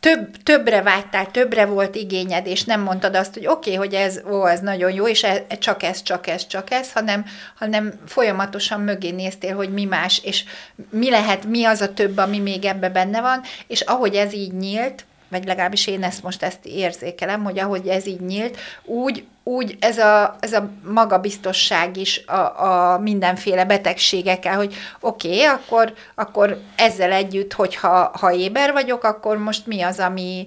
több, 0.00 0.42
többre 0.42 0.82
vágytál, 0.82 1.30
többre 1.30 1.66
volt 1.66 1.94
igényed, 1.94 2.46
és 2.46 2.64
nem 2.64 2.80
mondtad 2.80 3.16
azt, 3.16 3.34
hogy 3.34 3.46
oké, 3.46 3.74
okay, 3.74 3.86
hogy 3.86 3.94
ez, 3.94 4.20
ó, 4.30 4.46
ez 4.46 4.60
nagyon 4.60 4.92
jó, 4.92 5.08
és 5.08 5.22
e, 5.22 5.46
csak 5.58 5.82
ez, 5.82 6.02
csak 6.02 6.26
ez, 6.26 6.46
csak 6.46 6.70
ez, 6.70 6.92
hanem, 6.92 7.24
hanem 7.58 7.92
folyamatosan 8.06 8.80
mögé 8.80 9.10
néztél, 9.10 9.54
hogy 9.54 9.72
mi 9.72 9.84
más, 9.84 10.20
és 10.24 10.44
mi 10.90 11.10
lehet, 11.10 11.44
mi 11.44 11.64
az 11.64 11.80
a 11.80 11.92
több, 11.92 12.18
ami 12.18 12.38
még 12.38 12.64
ebbe 12.64 12.88
benne 12.88 13.20
van, 13.20 13.42
és 13.66 13.80
ahogy 13.80 14.14
ez 14.14 14.32
így 14.32 14.52
nyílt, 14.52 15.04
vagy 15.30 15.44
legalábbis 15.44 15.86
én 15.86 16.02
ezt 16.02 16.22
most 16.22 16.42
ezt 16.42 16.66
érzékelem, 16.66 17.44
hogy 17.44 17.58
ahogy 17.58 17.88
ez 17.88 18.06
így 18.06 18.20
nyílt, 18.20 18.58
úgy, 18.84 19.26
úgy 19.42 19.76
ez 19.80 19.98
a, 19.98 20.36
ez 20.40 20.52
a 20.52 20.70
magabiztosság 20.82 21.96
is 21.96 22.24
a, 22.26 22.64
a 22.64 22.98
mindenféle 22.98 23.64
betegségekkel, 23.64 24.56
hogy 24.56 24.74
oké, 25.00 25.28
okay, 25.28 25.44
akkor, 25.44 25.92
akkor 26.14 26.60
ezzel 26.76 27.12
együtt, 27.12 27.52
hogyha 27.52 28.10
ha 28.18 28.32
éber 28.32 28.72
vagyok, 28.72 29.04
akkor 29.04 29.36
most 29.36 29.66
mi 29.66 29.82
az, 29.82 29.98
ami 29.98 30.46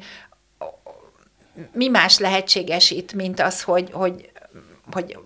mi 1.72 1.88
más 1.88 2.20
lehetséges 2.20 2.92
itt, 2.92 3.14
mint 3.14 3.40
az, 3.40 3.62
hogy, 3.62 3.90
hogy, 3.92 4.32
hogy 4.92 5.18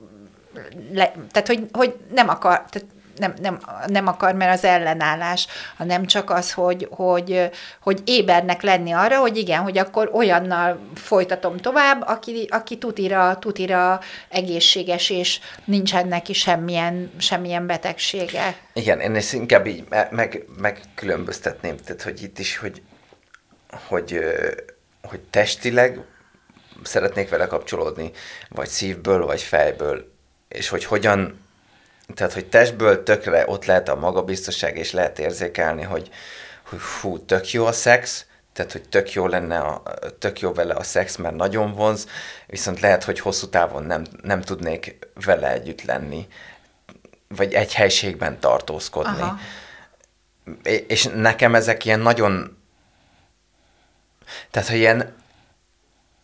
le, 0.92 1.12
tehát, 1.32 1.48
hogy, 1.48 1.68
hogy 1.72 1.96
nem 2.14 2.30
akar, 2.30 2.66
tehát 2.70 2.88
nem, 3.18 3.34
nem, 3.42 3.60
nem 3.88 4.08
akar, 4.08 4.34
mert 4.34 4.54
az 4.54 4.64
ellenállás, 4.64 5.48
hanem 5.78 6.06
csak 6.06 6.30
az, 6.30 6.54
hogy, 6.54 6.88
hogy, 6.92 7.50
hogy 7.82 8.02
ébernek 8.06 8.62
lenni 8.62 8.92
arra, 8.92 9.20
hogy 9.20 9.38
igen, 9.38 9.62
hogy 9.62 9.78
akkor 9.78 10.10
olyannal 10.14 10.80
folytatom 10.96 11.58
tovább, 11.58 12.04
aki, 12.08 12.48
aki 12.50 12.78
tutira, 12.78 13.40
tutira 13.40 14.00
egészséges, 14.30 15.10
és 15.10 15.40
nincsen 15.66 16.08
neki 16.08 16.34
semmilyen, 16.34 17.12
semmilyen 17.18 17.66
betegsége. 17.66 18.56
Igen, 18.74 19.00
én 19.00 19.16
ezt 19.16 19.34
inkább 19.34 19.68
így 19.68 19.84
meg, 20.10 20.46
megkülönböztetném, 20.58 21.78
tehát 21.78 22.02
hogy 22.02 22.22
itt 22.24 22.40
is, 22.40 22.58
hogy, 22.58 22.82
hogy, 23.88 24.20
hogy 25.02 25.20
testileg 25.20 26.00
szeretnék 26.84 27.30
vele 27.30 27.48
kapcsolódni, 27.48 28.12
vagy 28.50 28.68
szívből, 28.68 29.26
vagy 29.26 29.42
fejből, 29.42 30.12
és 30.48 30.70
hogy 30.70 30.86
hogyan 30.86 31.47
tehát, 32.14 32.34
hogy 32.34 32.46
testből 32.46 33.04
tökre 33.04 33.44
ott 33.48 33.66
lehet 33.66 33.90
a 33.90 33.96
magabiztosság, 33.96 34.78
és 34.78 34.92
lehet 34.92 35.20
érzékelni, 35.20 35.84
hogy, 35.84 36.10
hogy 36.70 36.80
fú, 36.80 37.20
tök 37.20 37.52
jó 37.52 37.66
a 37.66 37.72
szex, 37.72 38.26
tehát, 38.54 38.72
hogy 38.72 38.90
tök 38.90 39.14
jó 39.14 39.28
lenne, 39.28 39.58
a, 39.58 39.84
tök 40.20 40.40
jó 40.40 40.54
vele 40.54 40.74
a 40.74 40.84
szex, 40.84 41.16
mert 41.16 41.36
nagyon 41.36 41.74
vonz, 41.74 42.08
viszont 42.48 42.80
lehet, 42.80 43.04
hogy 43.04 43.20
hosszú 43.20 43.48
távon 43.48 43.84
nem, 43.84 44.06
nem 44.22 44.42
tudnék 44.42 44.98
vele 45.26 45.52
együtt 45.52 45.84
lenni, 45.84 46.28
vagy 47.28 47.54
egy 47.54 47.74
helységben 47.74 48.40
tartózkodni. 48.40 49.22
Aha. 49.22 49.38
És 50.64 51.10
nekem 51.16 51.56
ezek 51.56 51.86
ilyen 51.86 52.00
nagyon, 52.00 52.58
tehát, 54.52 54.70
hogy 54.70 54.78
ilyen, 54.78 55.16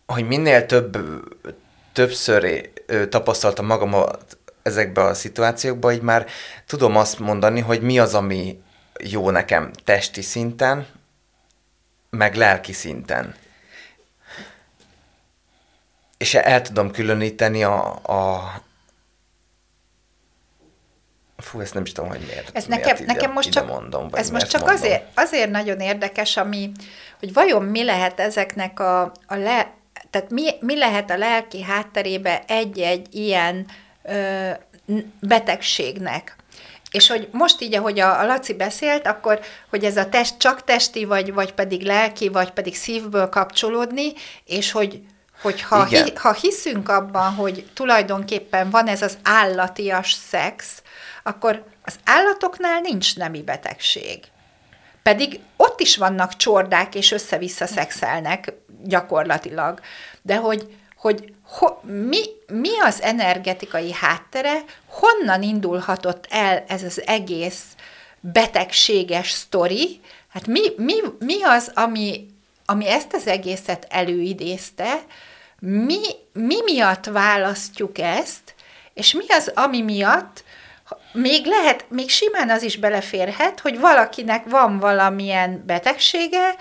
hogy 0.06 0.26
minél 0.26 0.66
több, 0.66 0.98
többször 1.92 2.70
tapasztaltam 3.08 3.66
magamat 3.66 4.36
ezekbe 4.64 5.02
a 5.02 5.14
szituációkba, 5.14 5.92
így 5.92 6.02
már 6.02 6.26
tudom 6.66 6.96
azt 6.96 7.18
mondani, 7.18 7.60
hogy 7.60 7.80
mi 7.80 7.98
az, 7.98 8.14
ami 8.14 8.62
jó 8.98 9.30
nekem 9.30 9.70
testi 9.84 10.22
szinten, 10.22 10.86
meg 12.10 12.34
lelki 12.34 12.72
szinten. 12.72 13.34
És 16.16 16.34
el 16.34 16.62
tudom 16.62 16.90
különíteni 16.90 17.64
a, 17.64 17.84
a 17.92 18.52
Fú, 21.36 21.60
ezt 21.60 21.74
nem 21.74 21.82
is 21.82 21.92
tudom, 21.92 22.10
hogy 22.10 22.20
miért. 22.26 22.56
Ez 22.56 22.64
nekem, 22.64 22.92
miért 22.92 23.06
nekem 23.06 23.32
most 23.32 23.50
csak, 23.50 23.66
mondom, 23.66 24.08
ez 24.12 24.30
most 24.30 24.48
csak 24.48 24.68
azért, 24.68 25.04
azért 25.14 25.50
nagyon 25.50 25.80
érdekes, 25.80 26.36
ami, 26.36 26.72
hogy 27.18 27.32
vajon 27.32 27.62
mi 27.64 27.84
lehet 27.84 28.20
ezeknek 28.20 28.80
a, 28.80 29.02
a 29.26 29.34
le, 29.34 29.72
tehát 30.10 30.30
mi, 30.30 30.50
mi 30.60 30.78
lehet 30.78 31.10
a 31.10 31.16
lelki 31.16 31.62
hátterébe 31.62 32.44
egy-egy 32.46 33.14
ilyen 33.14 33.66
betegségnek. 35.20 36.36
És 36.90 37.08
hogy 37.08 37.28
most 37.32 37.60
így, 37.60 37.74
ahogy 37.74 38.00
a, 38.00 38.20
a 38.20 38.26
Laci 38.26 38.54
beszélt, 38.54 39.06
akkor, 39.06 39.40
hogy 39.70 39.84
ez 39.84 39.96
a 39.96 40.08
test 40.08 40.38
csak 40.38 40.64
testi, 40.64 41.04
vagy, 41.04 41.32
vagy 41.32 41.52
pedig 41.52 41.82
lelki, 41.82 42.28
vagy 42.28 42.50
pedig 42.50 42.76
szívből 42.76 43.28
kapcsolódni, 43.28 44.12
és 44.44 44.72
hogy, 44.72 45.00
hogy 45.42 45.62
ha, 45.62 45.84
hi, 45.84 46.12
ha 46.14 46.32
hiszünk 46.32 46.88
abban, 46.88 47.34
hogy 47.34 47.70
tulajdonképpen 47.74 48.70
van 48.70 48.86
ez 48.86 49.02
az 49.02 49.18
állatias 49.22 50.12
szex, 50.12 50.82
akkor 51.22 51.64
az 51.84 51.94
állatoknál 52.04 52.80
nincs 52.80 53.16
nemi 53.16 53.42
betegség. 53.42 54.18
Pedig 55.02 55.40
ott 55.56 55.80
is 55.80 55.96
vannak 55.96 56.36
csordák, 56.36 56.94
és 56.94 57.12
össze-vissza 57.12 57.66
szexelnek 57.66 58.52
gyakorlatilag. 58.82 59.80
De 60.22 60.36
hogy, 60.36 60.76
hogy 60.96 61.32
ho, 61.58 61.78
mi, 61.82 62.22
mi 62.46 62.80
az 62.80 63.02
energetikai 63.02 63.92
háttere, 63.92 64.64
honnan 64.86 65.42
indulhatott 65.42 66.26
el 66.30 66.64
ez 66.68 66.82
az 66.82 67.02
egész 67.06 67.62
betegséges 68.20 69.30
sztori, 69.30 70.00
hát 70.28 70.46
mi, 70.46 70.60
mi, 70.76 70.94
mi 71.18 71.42
az, 71.42 71.70
ami, 71.74 72.26
ami 72.64 72.88
ezt 72.88 73.14
az 73.14 73.26
egészet 73.26 73.86
előidézte, 73.90 75.02
mi, 75.58 76.00
mi 76.32 76.62
miatt 76.64 77.04
választjuk 77.04 77.98
ezt, 77.98 78.54
és 78.94 79.12
mi 79.12 79.24
az, 79.28 79.52
ami 79.54 79.82
miatt 79.82 80.44
még 81.12 81.46
lehet, 81.46 81.84
még 81.88 82.10
simán 82.10 82.50
az 82.50 82.62
is 82.62 82.76
beleférhet, 82.76 83.60
hogy 83.60 83.80
valakinek 83.80 84.44
van 84.48 84.78
valamilyen 84.78 85.62
betegsége, 85.66 86.54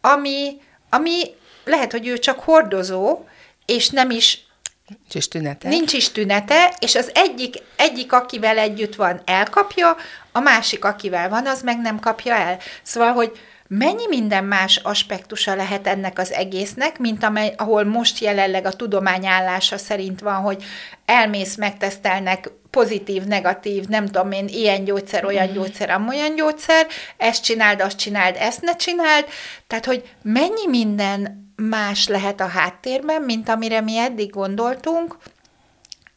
ami, 0.00 0.60
ami 0.90 1.22
lehet, 1.64 1.92
hogy 1.92 2.06
ő 2.06 2.18
csak 2.18 2.40
hordozó, 2.40 3.24
és 3.70 3.88
nem 3.88 4.10
is 4.10 4.48
Nincs 4.88 5.14
is 5.14 5.28
tünete. 5.28 5.68
Nincs 5.68 5.92
is 5.92 6.12
tünete, 6.12 6.74
és 6.78 6.94
az 6.94 7.10
egyik, 7.14 7.54
egyik, 7.76 8.12
akivel 8.12 8.58
együtt 8.58 8.94
van, 8.94 9.20
elkapja, 9.24 9.96
a 10.32 10.40
másik, 10.40 10.84
akivel 10.84 11.28
van, 11.28 11.46
az 11.46 11.62
meg 11.62 11.80
nem 11.80 12.00
kapja 12.00 12.34
el. 12.34 12.58
Szóval, 12.82 13.12
hogy 13.12 13.32
mennyi 13.68 14.06
minden 14.08 14.44
más 14.44 14.76
aspektusa 14.76 15.54
lehet 15.54 15.86
ennek 15.86 16.18
az 16.18 16.32
egésznek, 16.32 16.98
mint 16.98 17.24
amely, 17.24 17.54
ahol 17.56 17.84
most 17.84 18.18
jelenleg 18.18 18.66
a 18.66 18.72
tudomány 18.72 19.26
állása 19.26 19.78
szerint 19.78 20.20
van, 20.20 20.34
hogy 20.34 20.64
elmész, 21.04 21.56
megtesztelnek 21.56 22.50
pozitív, 22.70 23.22
negatív, 23.22 23.84
nem 23.84 24.06
tudom 24.06 24.32
én, 24.32 24.48
ilyen 24.48 24.84
gyógyszer, 24.84 25.24
olyan 25.24 25.48
mm. 25.48 25.52
gyógyszer, 25.52 25.90
amolyan 25.90 26.34
gyógyszer, 26.34 26.86
ezt 27.16 27.44
csináld, 27.44 27.80
azt 27.80 27.96
csináld, 27.96 28.36
ezt 28.38 28.60
ne 28.60 28.76
csináld. 28.76 29.24
Tehát, 29.66 29.84
hogy 29.84 30.08
mennyi 30.22 30.66
minden 30.68 31.48
más 31.68 32.06
lehet 32.06 32.40
a 32.40 32.46
háttérben, 32.46 33.22
mint 33.22 33.48
amire 33.48 33.80
mi 33.80 33.98
eddig 33.98 34.30
gondoltunk, 34.30 35.16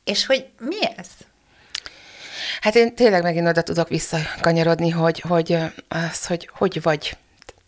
és 0.04 0.26
hogy 0.26 0.46
mi 0.60 0.86
ez? 0.98 1.08
Hát 2.62 2.76
én 2.76 2.96
tényleg 2.96 3.24
megint 3.24 3.48
oda 3.48 3.62
tudok 3.62 3.90
visszakanyarodni, 3.90 4.90
hogy, 4.90 5.20
hogy 5.20 5.58
az, 5.88 6.26
hogy 6.26 6.50
hogy 6.54 6.82
vagy, 6.82 7.18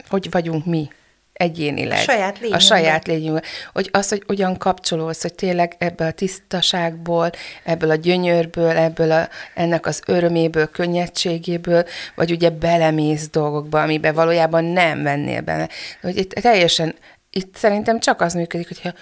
hogy 0.09 0.31
vagyunk 0.31 0.65
mi 0.65 0.89
egyénileg. 1.35 1.97
A 1.97 2.01
saját 2.01 2.39
lényünkben. 2.39 2.59
A 2.59 2.63
saját 2.63 3.07
lényünkben. 3.07 3.43
Hogy 3.73 3.89
az, 3.91 4.09
hogy 4.09 4.23
hogyan 4.27 4.57
kapcsolódsz, 4.57 5.21
hogy 5.21 5.33
tényleg 5.33 5.75
ebből 5.77 6.07
a 6.07 6.11
tisztaságból, 6.11 7.29
ebből 7.63 7.89
a 7.89 7.95
gyönyörből, 7.95 8.77
ebből 8.77 9.11
a, 9.11 9.29
ennek 9.53 9.85
az 9.85 10.01
öröméből, 10.05 10.71
könnyedségéből, 10.71 11.85
vagy 12.15 12.31
ugye 12.31 12.49
belemész 12.49 13.29
dolgokba, 13.29 13.81
amiben 13.81 14.13
valójában 14.13 14.63
nem 14.63 15.03
vennél 15.03 15.41
bele. 15.41 15.69
Hogy 16.01 16.17
itt 16.17 16.31
teljesen, 16.31 16.95
itt 17.37 17.55
szerintem 17.55 17.99
csak 17.99 18.21
az 18.21 18.33
működik, 18.33 18.67
hogyha 18.67 18.93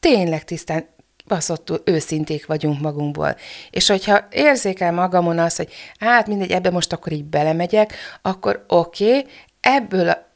tényleg 0.00 0.44
tisztán 0.44 0.86
baszottul 1.26 1.82
őszinték 1.84 2.46
vagyunk 2.46 2.80
magunkból. 2.80 3.36
És 3.70 3.88
hogyha 3.88 4.26
érzékel 4.30 4.92
magamon 4.92 5.38
az, 5.38 5.56
hogy 5.56 5.72
hát 5.98 6.26
mindegy, 6.26 6.50
ebbe 6.50 6.70
most 6.70 6.92
akkor 6.92 7.12
így 7.12 7.24
belemegyek, 7.24 7.94
akkor 8.22 8.64
oké, 8.68 9.08
okay, 9.08 9.26
ebből 9.60 10.26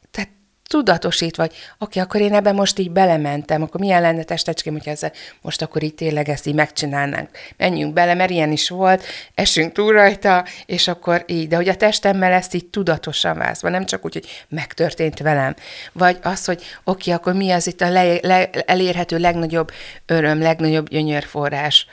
tudatosít, 0.73 1.37
vagy 1.37 1.53
oké, 1.79 2.01
akkor 2.01 2.21
én 2.21 2.35
ebben 2.35 2.55
most 2.55 2.79
így 2.79 2.91
belementem, 2.91 3.63
akkor 3.63 3.81
milyen 3.81 4.01
lenne 4.01 4.23
testecském, 4.23 4.73
hogyha 4.73 4.91
ezzel 4.91 5.13
most 5.41 5.63
akkor 5.63 5.83
így 5.83 5.95
tényleg 5.95 6.29
ezt 6.29 6.47
így 6.47 6.55
megcsinálnánk. 6.55 7.29
Menjünk 7.57 7.93
bele, 7.93 8.15
mert 8.15 8.31
ilyen 8.31 8.53
is 8.53 8.69
volt, 8.69 9.05
esünk 9.35 9.73
túl 9.73 9.93
rajta, 9.93 10.45
és 10.67 10.89
akkor 10.89 11.25
így. 11.27 11.49
De 11.49 11.57
hogy 11.57 11.69
a 11.69 11.77
testemmel 11.77 12.33
ezt 12.33 12.55
így 12.55 12.67
tudatosan 12.67 13.39
vászva, 13.39 13.69
nem 13.69 13.85
csak 13.85 14.05
úgy, 14.05 14.13
hogy 14.13 14.45
megtörtént 14.49 15.19
velem. 15.19 15.55
Vagy 15.93 16.19
az, 16.23 16.45
hogy 16.45 16.63
oké, 16.85 17.11
akkor 17.11 17.33
mi 17.33 17.51
az 17.51 17.67
itt 17.67 17.81
a 17.81 17.91
le, 17.91 18.19
le, 18.23 18.51
elérhető 18.51 19.19
legnagyobb 19.19 19.71
öröm, 20.07 20.41
legnagyobb 20.41 20.89
gyönyörforrás 20.89 21.87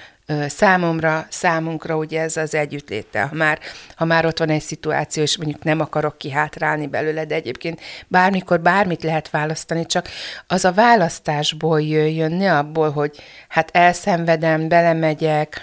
számomra, 0.48 1.26
számunkra 1.30 1.96
ugye 1.96 2.22
ez 2.22 2.38
az 2.38 2.54
együttléte. 2.54 3.22
Ha 3.22 3.36
már, 3.36 3.60
ha 3.96 4.06
már 4.06 4.26
ott 4.26 4.40
van 4.40 4.50
egy 4.50 4.62
szituáció, 4.62 5.24
és 5.24 5.38
mondjuk 5.38 5.64
nem 5.64 5.80
akarok 5.80 6.18
kihátrálni 6.18 6.88
belőle, 6.88 7.26
de 7.26 7.36
egyébként 7.36 7.82
bármikor 8.08 8.60
bármit 8.60 9.04
lehet 9.04 9.30
választani, 9.30 9.86
csak 9.86 10.08
az 10.48 10.66
a 10.66 10.72
választásból 10.72 11.82
jöjjön, 11.82 12.32
ne 12.32 12.58
abból, 12.58 12.92
hogy 12.92 13.18
hát 13.48 13.70
elszenvedem, 13.74 14.68
belemegyek, 14.68 15.62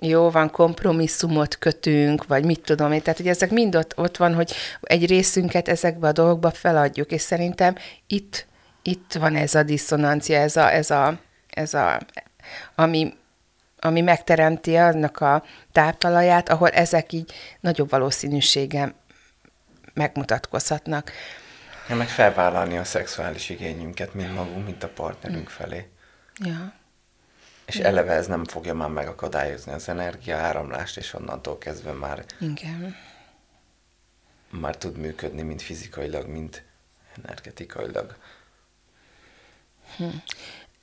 jó 0.00 0.30
van, 0.30 0.50
kompromisszumot 0.50 1.58
kötünk, 1.58 2.26
vagy 2.26 2.44
mit 2.44 2.60
tudom 2.60 2.92
én. 2.92 3.02
Tehát, 3.02 3.18
hogy 3.18 3.28
ezek 3.28 3.50
mind 3.50 3.76
ott, 3.76 3.92
ott 3.96 4.16
van, 4.16 4.34
hogy 4.34 4.52
egy 4.80 5.06
részünket 5.06 5.68
ezekbe 5.68 6.08
a 6.08 6.12
dolgokba 6.12 6.50
feladjuk, 6.50 7.10
és 7.10 7.20
szerintem 7.20 7.74
itt, 8.06 8.46
itt 8.82 9.12
van 9.18 9.36
ez 9.36 9.54
a 9.54 9.62
diszonancia, 9.62 10.38
ez 10.38 10.56
a, 10.56 10.72
ez 10.72 10.90
a, 10.90 11.18
ez 11.48 11.74
a 11.74 12.00
ami 12.74 13.12
ami 13.80 14.00
megteremti 14.00 14.76
annak 14.76 15.20
a 15.20 15.44
táptalaját, 15.72 16.48
ahol 16.48 16.68
ezek 16.68 17.12
így 17.12 17.32
nagyobb 17.60 17.90
valószínűséggel 17.90 18.94
megmutatkozhatnak. 19.94 21.12
Ja, 21.88 21.96
meg 21.96 22.08
felvállalni 22.08 22.78
a 22.78 22.84
szexuális 22.84 23.48
igényünket, 23.48 24.14
mind 24.14 24.32
magunk, 24.32 24.64
mint 24.64 24.82
a 24.82 24.88
partnerünk 24.88 25.48
felé. 25.48 25.88
Ja. 26.38 26.72
És 27.66 27.76
ja. 27.76 27.84
eleve 27.84 28.12
ez 28.12 28.26
nem 28.26 28.44
fogja 28.44 28.74
már 28.74 28.88
megakadályozni 28.88 29.72
az 29.72 29.88
energiaáramlást, 29.88 30.96
és 30.96 31.14
onnantól 31.14 31.58
kezdve 31.58 31.92
már 31.92 32.24
Igen. 32.40 32.96
már 34.50 34.76
tud 34.76 34.96
működni, 34.96 35.42
mind 35.42 35.60
fizikailag, 35.60 36.26
mind 36.26 36.62
energetikailag. 37.22 38.16
Hm. 39.96 40.04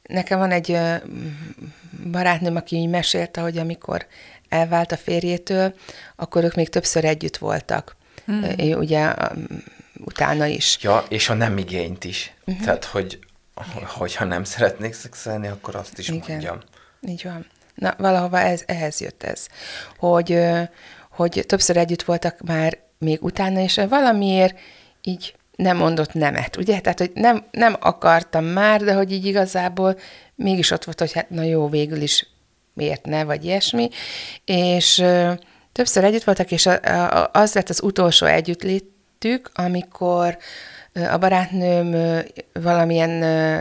Nekem 0.07 0.39
van 0.39 0.51
egy 0.51 0.77
barátnőm, 2.11 2.55
aki 2.55 2.75
így 2.75 2.89
mesélte, 2.89 3.41
hogy 3.41 3.57
amikor 3.57 4.05
elvált 4.49 4.91
a 4.91 4.97
férjétől, 4.97 5.73
akkor 6.15 6.43
ők 6.43 6.55
még 6.55 6.69
többször 6.69 7.05
együtt 7.05 7.37
voltak. 7.37 7.95
Hmm. 8.25 8.43
Ugye 8.57 9.13
utána 10.03 10.45
is. 10.45 10.77
Ja, 10.81 11.03
és 11.09 11.29
a 11.29 11.33
nem 11.33 11.57
igényt 11.57 12.03
is. 12.03 12.33
Uh-huh. 12.45 12.63
Tehát, 12.63 12.85
hogy 12.85 13.19
hogyha 13.81 14.25
nem 14.25 14.43
szeretnék 14.43 14.93
szexelni, 14.93 15.47
akkor 15.47 15.75
azt 15.75 15.97
is 15.97 16.07
Igen. 16.07 16.23
mondjam. 16.27 16.59
Így 17.07 17.23
van. 17.23 17.45
Na, 17.75 17.95
valahova 17.97 18.39
ez, 18.39 18.63
ehhez 18.65 18.99
jött 19.01 19.23
ez, 19.23 19.47
hogy, 19.97 20.39
hogy 21.09 21.43
többször 21.47 21.77
együtt 21.77 22.03
voltak 22.03 22.41
már 22.41 22.77
még 22.97 23.23
utána, 23.23 23.59
és 23.59 23.81
valamiért 23.89 24.59
így 25.01 25.35
nem 25.55 25.77
mondott 25.77 26.13
nemet, 26.13 26.57
ugye? 26.57 26.79
Tehát, 26.79 26.99
hogy 26.99 27.11
nem, 27.13 27.45
nem 27.51 27.75
akartam 27.79 28.45
már, 28.45 28.81
de 28.81 28.93
hogy 28.93 29.11
így 29.11 29.25
igazából 29.25 29.99
mégis 30.35 30.71
ott 30.71 30.83
volt, 30.83 30.99
hogy 30.99 31.13
hát 31.13 31.29
na 31.29 31.43
jó, 31.43 31.69
végül 31.69 32.01
is 32.01 32.27
miért 32.73 33.05
ne, 33.05 33.23
vagy 33.23 33.45
ilyesmi. 33.45 33.89
És 34.45 34.99
ö, 34.99 35.31
többször 35.71 36.03
együtt 36.03 36.23
voltak, 36.23 36.51
és 36.51 36.65
a, 36.65 36.79
a, 36.81 37.29
az 37.33 37.53
lett 37.53 37.69
az 37.69 37.83
utolsó 37.83 38.25
együttlétük, 38.25 39.49
amikor 39.53 40.37
a 41.11 41.17
barátnőm 41.17 42.21
valamilyen 42.53 43.09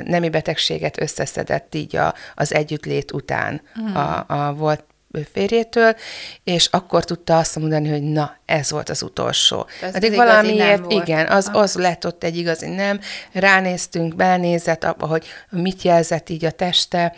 nemi 0.07 0.29
betegséget 0.29 1.01
összeszedett 1.01 1.75
így 1.75 1.97
a, 1.97 2.15
az 2.35 2.55
együttlét 2.55 3.13
után 3.13 3.63
mm. 3.81 3.95
a, 3.95 4.25
a 4.27 4.55
volt 4.55 4.85
férjétől, 5.33 5.97
és 6.45 6.67
akkor 6.71 7.05
tudta 7.05 7.39
azt 7.39 7.57
mondani, 7.57 7.89
hogy 7.89 8.03
na, 8.03 8.37
ez 8.45 8.71
volt 8.71 8.89
az 8.89 9.03
utolsó. 9.03 9.67
Ez 9.83 9.95
Addig 9.95 10.15
valamiért, 10.15 10.93
igen, 10.93 11.27
az, 11.27 11.51
az 11.53 11.75
lett 11.75 12.07
ott 12.07 12.25
egy 12.25 12.37
igazi 12.37 12.69
nem, 12.69 13.01
ránéztünk, 13.33 14.15
belenézett 14.15 14.85
abba, 14.85 15.07
hogy 15.07 15.27
mit 15.51 15.83
jelzett 15.83 16.29
így 16.29 16.45
a 16.45 16.51
teste, 16.51 17.15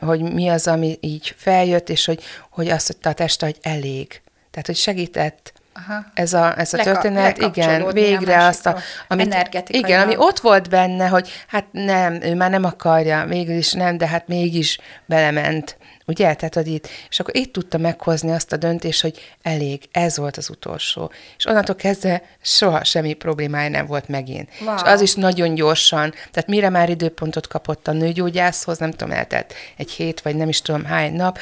hogy 0.00 0.20
mi 0.20 0.48
az, 0.48 0.66
ami 0.66 0.98
így 1.00 1.34
feljött, 1.36 1.88
és 1.88 2.04
hogy, 2.04 2.22
hogy 2.50 2.68
azt 2.68 2.88
mondta 2.92 3.08
a 3.08 3.24
teste, 3.24 3.46
hogy 3.46 3.58
elég. 3.62 4.22
Tehát, 4.50 4.66
hogy 4.66 4.76
segített 4.76 5.52
Aha. 5.86 6.04
ez 6.14 6.32
a, 6.32 6.58
ez 6.58 6.74
a 6.74 6.76
Leka, 6.76 6.92
történet, 6.92 7.38
igen, 7.38 7.92
végre 7.92 8.38
a 8.38 8.46
azt 8.46 8.66
a, 8.66 8.78
amit, 9.08 9.66
igen, 9.66 10.00
ami 10.00 10.14
ott 10.16 10.40
volt 10.40 10.68
benne, 10.68 11.06
hogy 11.06 11.30
hát 11.46 11.64
nem, 11.70 12.22
ő 12.22 12.34
már 12.34 12.50
nem 12.50 12.64
akarja, 12.64 13.24
végül 13.24 13.56
is 13.56 13.72
nem, 13.72 13.96
de 13.96 14.06
hát 14.06 14.28
mégis 14.28 14.78
belement 15.06 15.76
Ugye? 16.06 16.34
Tehát, 16.34 16.54
hogy 16.54 16.66
itt, 16.66 16.88
és 17.10 17.20
akkor 17.20 17.36
itt 17.36 17.52
tudta 17.52 17.78
meghozni 17.78 18.30
azt 18.30 18.52
a 18.52 18.56
döntést, 18.56 19.02
hogy 19.02 19.34
elég, 19.42 19.88
ez 19.92 20.16
volt 20.16 20.36
az 20.36 20.50
utolsó. 20.50 21.10
És 21.38 21.46
onnantól 21.46 21.74
kezdve 21.74 22.22
soha 22.42 22.84
semmi 22.84 23.12
problémája 23.12 23.68
nem 23.68 23.86
volt 23.86 24.08
megint. 24.08 24.48
Wow. 24.60 24.74
És 24.74 24.80
az 24.84 25.00
is 25.00 25.14
nagyon 25.14 25.54
gyorsan, 25.54 26.10
tehát 26.10 26.48
mire 26.48 26.68
már 26.68 26.90
időpontot 26.90 27.46
kapott 27.46 27.88
a 27.88 27.92
nőgyógyászhoz, 27.92 28.78
nem 28.78 28.90
tudom, 28.90 29.10
eltelt 29.14 29.54
egy 29.76 29.90
hét, 29.90 30.20
vagy 30.20 30.36
nem 30.36 30.48
is 30.48 30.62
tudom 30.62 30.84
hány 30.84 31.12
nap, 31.12 31.38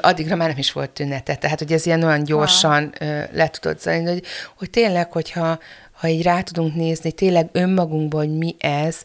addigra 0.00 0.36
már 0.36 0.48
nem 0.48 0.58
is 0.58 0.72
volt 0.72 0.90
tünete. 0.90 1.34
Tehát, 1.34 1.58
hogy 1.58 1.72
ez 1.72 1.86
ilyen 1.86 2.02
olyan 2.02 2.24
gyorsan 2.24 2.94
ah. 2.98 3.24
le 3.32 3.48
tudott 3.48 3.80
zajlani, 3.80 4.10
hogy, 4.10 4.24
hogy 4.56 4.70
tényleg, 4.70 5.12
hogyha 5.12 5.58
ha 5.92 6.08
így 6.08 6.22
rá 6.22 6.40
tudunk 6.40 6.74
nézni, 6.74 7.12
tényleg 7.12 7.48
önmagunkban, 7.52 8.20
hogy 8.20 8.36
mi 8.38 8.54
ez, 8.58 9.02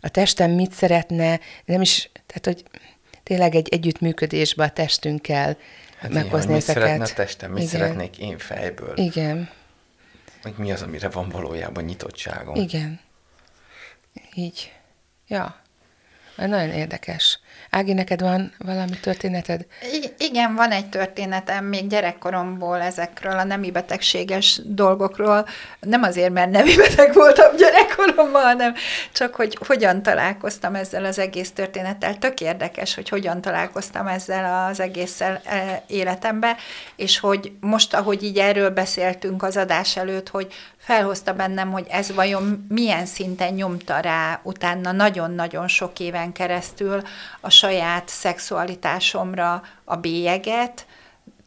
a 0.00 0.08
testem 0.08 0.50
mit 0.50 0.72
szeretne, 0.72 1.40
nem 1.64 1.80
is, 1.80 2.10
tehát, 2.26 2.44
hogy 2.44 2.64
tényleg 3.22 3.54
egy 3.54 3.68
együttműködésbe 3.68 4.64
a 4.64 4.70
testünkkel 4.70 5.56
hát 5.96 6.12
meghozni 6.12 6.44
igen, 6.44 6.56
ezeket. 6.56 6.82
Mit 6.82 6.84
szeretne 6.84 7.04
a 7.04 7.24
testem, 7.24 7.50
mit 7.50 7.62
igen. 7.62 7.70
szeretnék 7.70 8.18
én 8.18 8.38
fejből. 8.38 8.96
Igen. 8.96 9.50
Hogy 10.42 10.54
mi 10.56 10.72
az, 10.72 10.82
amire 10.82 11.08
van 11.08 11.28
valójában 11.28 11.84
nyitottságom. 11.84 12.54
Igen. 12.54 13.00
Így. 14.34 14.72
Ja. 15.26 15.60
Nagyon 16.36 16.70
érdekes. 16.70 17.39
Ági, 17.70 17.92
neked 17.92 18.20
van 18.20 18.52
valami 18.58 19.00
történeted? 19.00 19.66
I- 19.92 20.12
igen, 20.18 20.54
van 20.54 20.70
egy 20.70 20.88
történetem 20.88 21.64
még 21.64 21.86
gyerekkoromból 21.86 22.80
ezekről 22.80 23.38
a 23.38 23.44
nemi 23.44 23.70
betegséges 23.70 24.60
dolgokról. 24.64 25.46
Nem 25.80 26.02
azért, 26.02 26.32
mert 26.32 26.50
nemi 26.50 26.76
beteg 26.76 27.14
voltam 27.14 27.56
gyerekkoromban, 27.56 28.42
hanem 28.42 28.74
csak, 29.12 29.34
hogy 29.34 29.58
hogyan 29.66 30.02
találkoztam 30.02 30.74
ezzel 30.74 31.04
az 31.04 31.18
egész 31.18 31.50
történettel. 31.50 32.18
Tök 32.18 32.40
érdekes, 32.40 32.94
hogy 32.94 33.08
hogyan 33.08 33.40
találkoztam 33.40 34.06
ezzel 34.06 34.68
az 34.68 34.80
egésszel 34.80 35.40
e, 35.44 35.82
életembe, 35.86 36.56
és 36.96 37.18
hogy 37.18 37.52
most, 37.60 37.94
ahogy 37.94 38.22
így 38.22 38.38
erről 38.38 38.70
beszéltünk 38.70 39.42
az 39.42 39.56
adás 39.56 39.96
előtt, 39.96 40.28
hogy 40.28 40.52
felhozta 40.90 41.32
bennem, 41.34 41.72
hogy 41.72 41.86
ez 41.90 42.14
vajon 42.14 42.66
milyen 42.68 43.06
szinten 43.06 43.54
nyomta 43.54 44.00
rá 44.00 44.40
utána 44.42 44.92
nagyon-nagyon 44.92 45.68
sok 45.68 46.00
éven 46.00 46.32
keresztül 46.32 47.02
a 47.40 47.50
saját 47.50 48.08
szexualitásomra 48.08 49.62
a 49.84 49.96
bélyeget, 49.96 50.86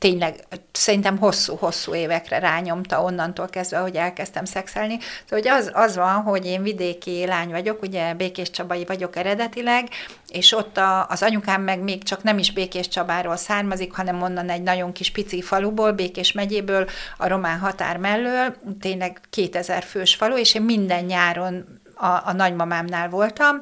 tényleg 0.04 0.36
szerintem 0.72 1.18
hosszú-hosszú 1.18 1.96
évekre 1.96 2.40
rányomta 2.40 3.02
onnantól 3.02 3.48
kezdve, 3.48 3.78
hogy 3.78 3.96
elkezdtem 3.96 4.46
szexelni. 4.46 4.98
Szóval 5.00 5.40
hogy 5.40 5.48
az, 5.48 5.72
az 5.74 5.96
van, 5.96 6.22
hogy 6.22 6.46
én 6.46 6.64
vidéki 6.64 7.26
lány 7.26 7.50
vagyok, 7.50 7.82
ugye 7.82 8.14
Békés 8.14 8.50
Csabai 8.50 8.86
vagyok 8.86 9.16
eredetileg, 9.16 9.88
és 10.30 10.52
ott 10.52 10.78
a, 10.78 11.08
az 11.08 11.22
anyukám 11.24 11.62
meg 11.62 11.80
még 11.80 12.04
csak 12.04 12.24
nem 12.24 12.38
is 12.38 12.52
Békés 12.52 12.88
Csabáról 12.88 13.36
származik, 13.36 13.94
hanem 13.94 14.22
onnan 14.22 14.50
egy 14.50 14.64
nagyon 14.64 14.92
kis 14.92 15.12
pici 15.12 15.42
faluból, 15.42 15.92
Békés 15.92 16.32
megyéből, 16.32 16.90
a 17.18 17.28
román 17.28 17.60
határ 17.60 17.98
mellől, 17.98 18.56
tényleg 18.80 19.22
2000 19.30 19.84
fős 19.84 20.16
falu, 20.16 20.38
és 20.38 20.54
én 20.56 20.62
minden 20.62 21.04
nyáron 21.06 21.82
a, 21.96 22.08
a 22.08 22.34
nagymamámnál 22.34 23.10
voltam, 23.10 23.58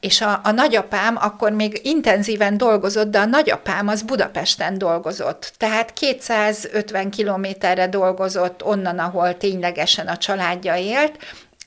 és 0.00 0.20
a, 0.20 0.40
a 0.42 0.50
nagyapám 0.50 1.16
akkor 1.16 1.52
még 1.52 1.80
intenzíven 1.82 2.56
dolgozott, 2.56 3.10
de 3.10 3.18
a 3.18 3.24
nagyapám 3.24 3.88
az 3.88 4.02
Budapesten 4.02 4.78
dolgozott. 4.78 5.52
Tehát 5.56 5.92
250 5.92 7.10
kilométerre 7.10 7.88
dolgozott 7.88 8.64
onnan, 8.64 8.98
ahol 8.98 9.36
ténylegesen 9.36 10.06
a 10.06 10.16
családja 10.16 10.76
élt, 10.76 11.18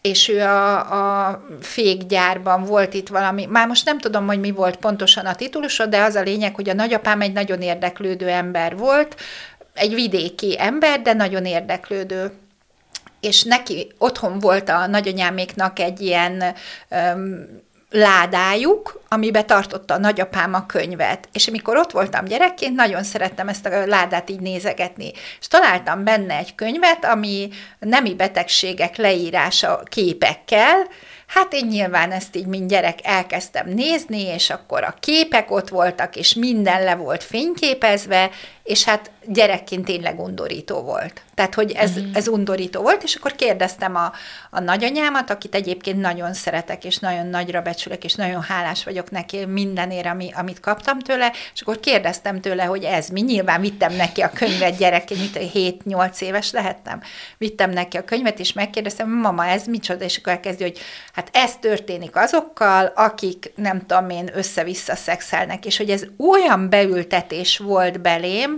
és 0.01 0.29
ő 0.29 0.41
a, 0.41 1.27
a 1.29 1.43
fékgyárban 1.61 2.63
volt 2.63 2.93
itt 2.93 3.07
valami, 3.07 3.45
már 3.45 3.67
most 3.67 3.85
nem 3.85 3.99
tudom, 3.99 4.27
hogy 4.27 4.39
mi 4.39 4.51
volt 4.51 4.75
pontosan 4.75 5.25
a 5.25 5.35
titulusa, 5.35 5.85
de 5.85 6.01
az 6.01 6.15
a 6.15 6.21
lényeg, 6.21 6.55
hogy 6.55 6.69
a 6.69 6.73
nagyapám 6.73 7.21
egy 7.21 7.33
nagyon 7.33 7.61
érdeklődő 7.61 8.27
ember 8.27 8.77
volt, 8.77 9.15
egy 9.73 9.93
vidéki 9.93 10.55
ember, 10.59 11.01
de 11.01 11.13
nagyon 11.13 11.45
érdeklődő 11.45 12.31
és 13.19 13.43
neki 13.43 13.91
otthon 13.97 14.39
volt 14.39 14.69
a 14.69 14.87
nagyanyáméknak 14.87 15.79
egy 15.79 16.01
ilyen 16.01 16.43
um, 16.89 17.61
ládájuk, 17.93 19.01
amibe 19.07 19.43
tartotta 19.43 19.93
a 19.93 19.97
nagyapám 19.97 20.53
a 20.53 20.65
könyvet. 20.65 21.29
És 21.33 21.47
amikor 21.47 21.77
ott 21.77 21.91
voltam 21.91 22.25
gyerekként, 22.25 22.75
nagyon 22.75 23.03
szerettem 23.03 23.47
ezt 23.47 23.65
a 23.65 23.85
ládát 23.85 24.29
így 24.29 24.39
nézegetni. 24.39 25.11
És 25.39 25.47
találtam 25.47 26.03
benne 26.03 26.37
egy 26.37 26.55
könyvet, 26.55 27.05
ami 27.05 27.49
nemi 27.79 28.13
betegségek 28.13 28.95
leírása 28.95 29.83
képekkel, 29.89 30.87
Hát 31.27 31.53
én 31.53 31.65
nyilván 31.65 32.11
ezt 32.11 32.35
így, 32.35 32.45
mint 32.45 32.69
gyerek 32.69 32.99
elkezdtem 33.03 33.69
nézni, 33.69 34.21
és 34.21 34.49
akkor 34.49 34.83
a 34.83 34.95
képek 34.99 35.51
ott 35.51 35.69
voltak, 35.69 36.15
és 36.15 36.33
minden 36.33 36.83
le 36.83 36.95
volt 36.95 37.23
fényképezve, 37.23 38.29
és 38.63 38.83
hát 38.83 39.11
gyerekként 39.25 39.85
tényleg 39.85 40.19
undorító 40.19 40.81
volt. 40.81 41.21
Tehát, 41.33 41.53
hogy 41.53 41.71
ez, 41.71 41.99
mm. 41.99 42.11
ez 42.13 42.27
undorító 42.27 42.81
volt, 42.81 43.03
és 43.03 43.15
akkor 43.15 43.35
kérdeztem 43.35 43.95
a, 43.95 44.11
a 44.49 44.59
nagyanyámat, 44.59 45.29
akit 45.29 45.55
egyébként 45.55 46.01
nagyon 46.01 46.33
szeretek, 46.33 46.83
és 46.85 46.97
nagyon 46.97 47.27
nagyra 47.27 47.61
becsülök, 47.61 48.03
és 48.03 48.13
nagyon 48.13 48.41
hálás 48.41 48.83
vagyok 48.83 49.11
neki 49.11 49.45
mindenért, 49.45 50.05
ami, 50.05 50.29
amit 50.35 50.59
kaptam 50.59 50.99
tőle, 50.99 51.31
és 51.53 51.61
akkor 51.61 51.79
kérdeztem 51.79 52.41
tőle, 52.41 52.63
hogy 52.63 52.83
ez 52.83 53.07
mi. 53.07 53.21
Nyilván 53.21 53.61
vittem 53.61 53.93
neki 53.93 54.21
a 54.21 54.29
könyvet 54.29 54.77
gyerekként, 54.77 55.39
7-8 55.53 56.21
éves 56.21 56.51
lehettem. 56.51 57.01
Vittem 57.37 57.69
neki 57.69 57.97
a 57.97 58.03
könyvet, 58.03 58.39
és 58.39 58.53
megkérdeztem, 58.53 59.09
mama, 59.09 59.45
ez 59.45 59.65
micsoda? 59.65 60.03
És 60.03 60.17
akkor 60.17 60.31
elkezdi, 60.31 60.63
hogy 60.63 60.79
hát 61.13 61.29
ez 61.33 61.55
történik 61.55 62.15
azokkal, 62.15 62.91
akik 62.95 63.51
nem 63.55 63.85
tudom 63.85 64.09
én 64.09 64.29
össze-vissza 64.33 64.95
szexelnek, 64.95 65.65
és 65.65 65.77
hogy 65.77 65.89
ez 65.89 66.03
olyan 66.17 66.69
beültetés 66.69 67.57
volt 67.57 68.01
belém, 68.01 68.52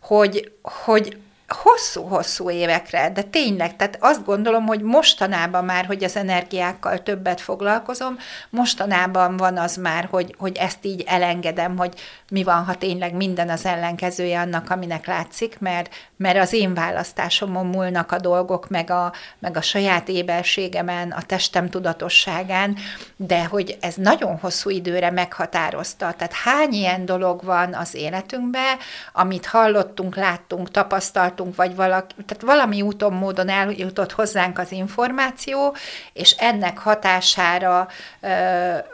hogy, 0.00 0.52
hogy 0.62 1.16
hosszú-hosszú 1.48 2.50
évekre, 2.50 3.10
de 3.10 3.22
tényleg, 3.22 3.76
tehát 3.76 3.98
azt 4.00 4.24
gondolom, 4.24 4.66
hogy 4.66 4.82
mostanában 4.82 5.64
már, 5.64 5.84
hogy 5.84 6.04
az 6.04 6.16
energiákkal 6.16 7.02
többet 7.02 7.40
foglalkozom, 7.40 8.18
mostanában 8.50 9.36
van 9.36 9.56
az 9.56 9.76
már, 9.76 10.08
hogy, 10.10 10.34
hogy 10.38 10.56
ezt 10.56 10.84
így 10.84 11.04
elengedem, 11.06 11.76
hogy 11.76 11.94
mi 12.30 12.42
van, 12.42 12.64
ha 12.64 12.74
tényleg 12.74 13.14
minden 13.14 13.48
az 13.48 13.64
ellenkezője 13.64 14.40
annak, 14.40 14.70
aminek 14.70 15.06
látszik, 15.06 15.58
mert, 15.58 15.94
mert 16.16 16.38
az 16.38 16.52
én 16.52 16.74
választásomon 16.74 17.66
múlnak 17.66 18.12
a 18.12 18.18
dolgok, 18.18 18.68
meg 18.68 18.90
a, 18.90 19.12
meg 19.38 19.56
a 19.56 19.62
saját 19.62 20.08
éberségemen, 20.08 21.10
a 21.10 21.22
testem 21.22 21.70
tudatosságán, 21.70 22.76
de 23.16 23.44
hogy 23.44 23.78
ez 23.80 23.94
nagyon 23.94 24.38
hosszú 24.38 24.70
időre 24.70 25.10
meghatározta. 25.10 26.12
Tehát 26.16 26.32
hány 26.32 26.72
ilyen 26.72 27.04
dolog 27.04 27.44
van 27.44 27.74
az 27.74 27.94
életünkben, 27.94 28.76
amit 29.12 29.46
hallottunk, 29.46 30.16
láttunk, 30.16 30.70
tapasztaltunk, 30.70 31.34
vagy 31.44 31.74
valaki, 31.74 32.14
tehát 32.26 32.42
valami 32.42 32.82
úton, 32.82 33.12
módon 33.12 33.48
eljutott 33.48 34.12
hozzánk 34.12 34.58
az 34.58 34.72
információ, 34.72 35.76
és 36.12 36.30
ennek 36.30 36.78
hatására 36.78 37.88
ö, 38.20 38.28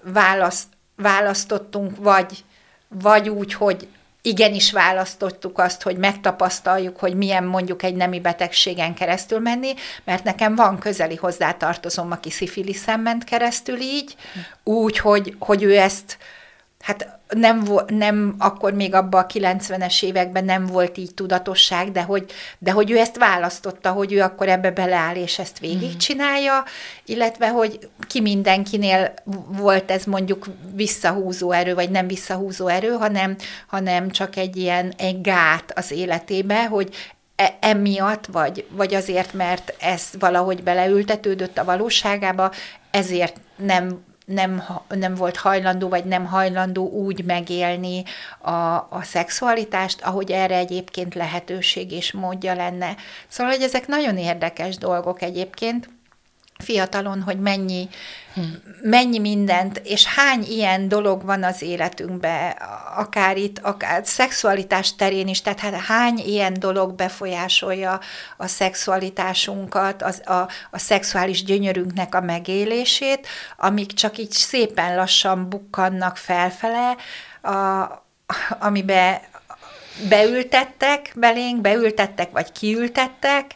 választ, 0.02 0.66
választottunk, 0.96 1.96
vagy 1.98 2.44
vagy 3.00 3.28
úgy, 3.28 3.55
hogy 3.55 3.88
igenis 4.22 4.72
választottuk 4.72 5.59
azt, 5.59 5.83
hogy 5.83 5.96
megtapasztaljuk, 5.96 6.98
hogy 6.98 7.14
milyen 7.14 7.44
mondjuk 7.44 7.83
egy 7.83 7.94
nemi 7.94 8.20
betegségen 8.20 8.94
keresztül 8.94 9.38
menni, 9.38 9.74
mert 10.05 10.24
nekem 10.24 10.55
van 10.55 10.78
közeli 10.78 11.16
hozzátartozom, 11.16 12.11
aki 12.11 12.31
szifiliszen 12.31 13.00
ment 13.00 13.24
keresztül 13.24 13.81
így, 13.81 14.16
úgy, 14.62 14.98
hogy, 14.98 15.37
hogy 15.38 15.62
ő 15.62 15.76
ezt 15.76 16.18
hát 16.83 17.21
nem, 17.29 17.68
nem 17.87 18.35
akkor 18.38 18.73
még 18.73 18.95
abban 18.95 19.23
a 19.23 19.27
90-es 19.27 20.03
években 20.03 20.45
nem 20.45 20.66
volt 20.66 20.99
így 20.99 21.14
tudatosság, 21.14 21.92
de 21.92 22.03
hogy, 22.03 22.33
de 22.59 22.71
hogy 22.71 22.90
ő 22.90 22.99
ezt 22.99 23.16
választotta, 23.16 23.90
hogy 23.90 24.12
ő 24.12 24.21
akkor 24.21 24.49
ebbe 24.49 24.71
beleáll, 24.71 25.14
és 25.14 25.38
ezt 25.38 25.59
végigcsinálja, 25.59 26.64
illetve 27.05 27.49
hogy 27.49 27.88
ki 28.07 28.21
mindenkinél 28.21 29.14
volt 29.47 29.90
ez 29.90 30.05
mondjuk 30.05 30.47
visszahúzó 30.75 31.53
erő, 31.53 31.75
vagy 31.75 31.90
nem 31.90 32.07
visszahúzó 32.07 32.66
erő, 32.66 32.90
hanem, 32.90 33.37
hanem 33.66 34.11
csak 34.11 34.37
egy 34.37 34.57
ilyen 34.57 34.92
egy 34.97 35.21
gát 35.21 35.73
az 35.75 35.90
életébe, 35.90 36.66
hogy 36.66 36.95
e, 37.37 37.57
emiatt, 37.61 38.27
vagy, 38.27 38.66
vagy 38.71 38.95
azért, 38.95 39.33
mert 39.33 39.75
ez 39.81 40.03
valahogy 40.18 40.62
beleültetődött 40.62 41.59
a 41.59 41.64
valóságába, 41.64 42.53
ezért 42.90 43.40
nem 43.57 44.05
nem, 44.33 44.62
nem 44.88 45.14
volt 45.14 45.37
hajlandó, 45.37 45.88
vagy 45.88 46.05
nem 46.05 46.25
hajlandó 46.27 46.88
úgy 46.88 47.25
megélni 47.25 48.03
a, 48.38 48.51
a 48.75 49.01
szexualitást, 49.03 50.03
ahogy 50.03 50.31
erre 50.31 50.57
egyébként 50.57 51.14
lehetőség 51.14 51.92
és 51.92 52.12
módja 52.12 52.55
lenne. 52.55 52.97
Szóval, 53.29 53.53
hogy 53.53 53.62
ezek 53.62 53.87
nagyon 53.87 54.18
érdekes 54.18 54.77
dolgok 54.77 55.23
egyébként, 55.23 55.88
fiatalon, 56.62 57.22
hogy 57.22 57.40
mennyi, 57.40 57.88
mennyi 58.83 59.18
mindent, 59.18 59.81
és 59.85 60.07
hány 60.07 60.44
ilyen 60.48 60.88
dolog 60.88 61.25
van 61.25 61.42
az 61.44 61.62
életünkben, 61.62 62.57
akár 62.96 63.37
itt, 63.37 63.59
akár 63.59 64.01
szexualitás 64.05 64.94
terén 64.94 65.29
is, 65.29 65.42
tehát 65.42 65.61
hát 65.61 65.75
hány 65.75 66.18
ilyen 66.18 66.55
dolog 66.59 66.94
befolyásolja 66.94 68.01
a 68.37 68.46
szexualitásunkat, 68.46 70.03
az, 70.03 70.29
a, 70.29 70.48
a 70.70 70.79
szexuális 70.79 71.44
gyönyörünknek 71.44 72.14
a 72.14 72.20
megélését, 72.20 73.27
amik 73.57 73.92
csak 73.92 74.18
így 74.18 74.31
szépen 74.31 74.96
lassan 74.96 75.48
bukkannak 75.48 76.16
felfele, 76.16 76.96
a, 77.42 77.87
amibe 78.59 79.31
beültettek 80.09 81.12
belénk, 81.14 81.61
beültettek 81.61 82.31
vagy 82.31 82.53
kiültettek, 82.53 83.55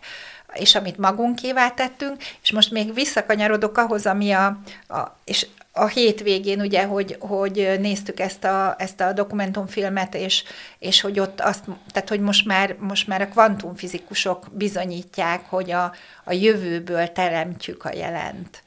és 0.56 0.74
amit 0.74 0.98
magunkévá 0.98 1.70
tettünk, 1.70 2.22
és 2.42 2.52
most 2.52 2.70
még 2.70 2.94
visszakanyarodok 2.94 3.78
ahhoz, 3.78 4.06
ami 4.06 4.30
a, 4.32 4.46
a 4.88 5.16
és 5.24 5.46
a 5.72 5.86
hétvégén, 5.86 6.60
ugye, 6.60 6.84
hogy, 6.84 7.16
hogy 7.20 7.76
néztük 7.80 8.20
ezt 8.20 8.44
a, 8.44 8.74
ezt 8.78 9.00
a 9.00 9.12
dokumentumfilmet, 9.12 10.14
és, 10.14 10.44
és 10.78 11.00
hogy 11.00 11.20
ott 11.20 11.40
azt, 11.40 11.64
tehát 11.92 12.08
hogy 12.08 12.20
most 12.20 12.46
már, 12.46 12.76
most 12.78 13.06
már 13.06 13.20
a 13.20 13.28
kvantumfizikusok 13.28 14.46
bizonyítják, 14.52 15.40
hogy 15.48 15.70
a, 15.70 15.92
a 16.24 16.32
jövőből 16.32 17.12
teremtjük 17.12 17.84
a 17.84 17.94
jelent. 17.94 18.62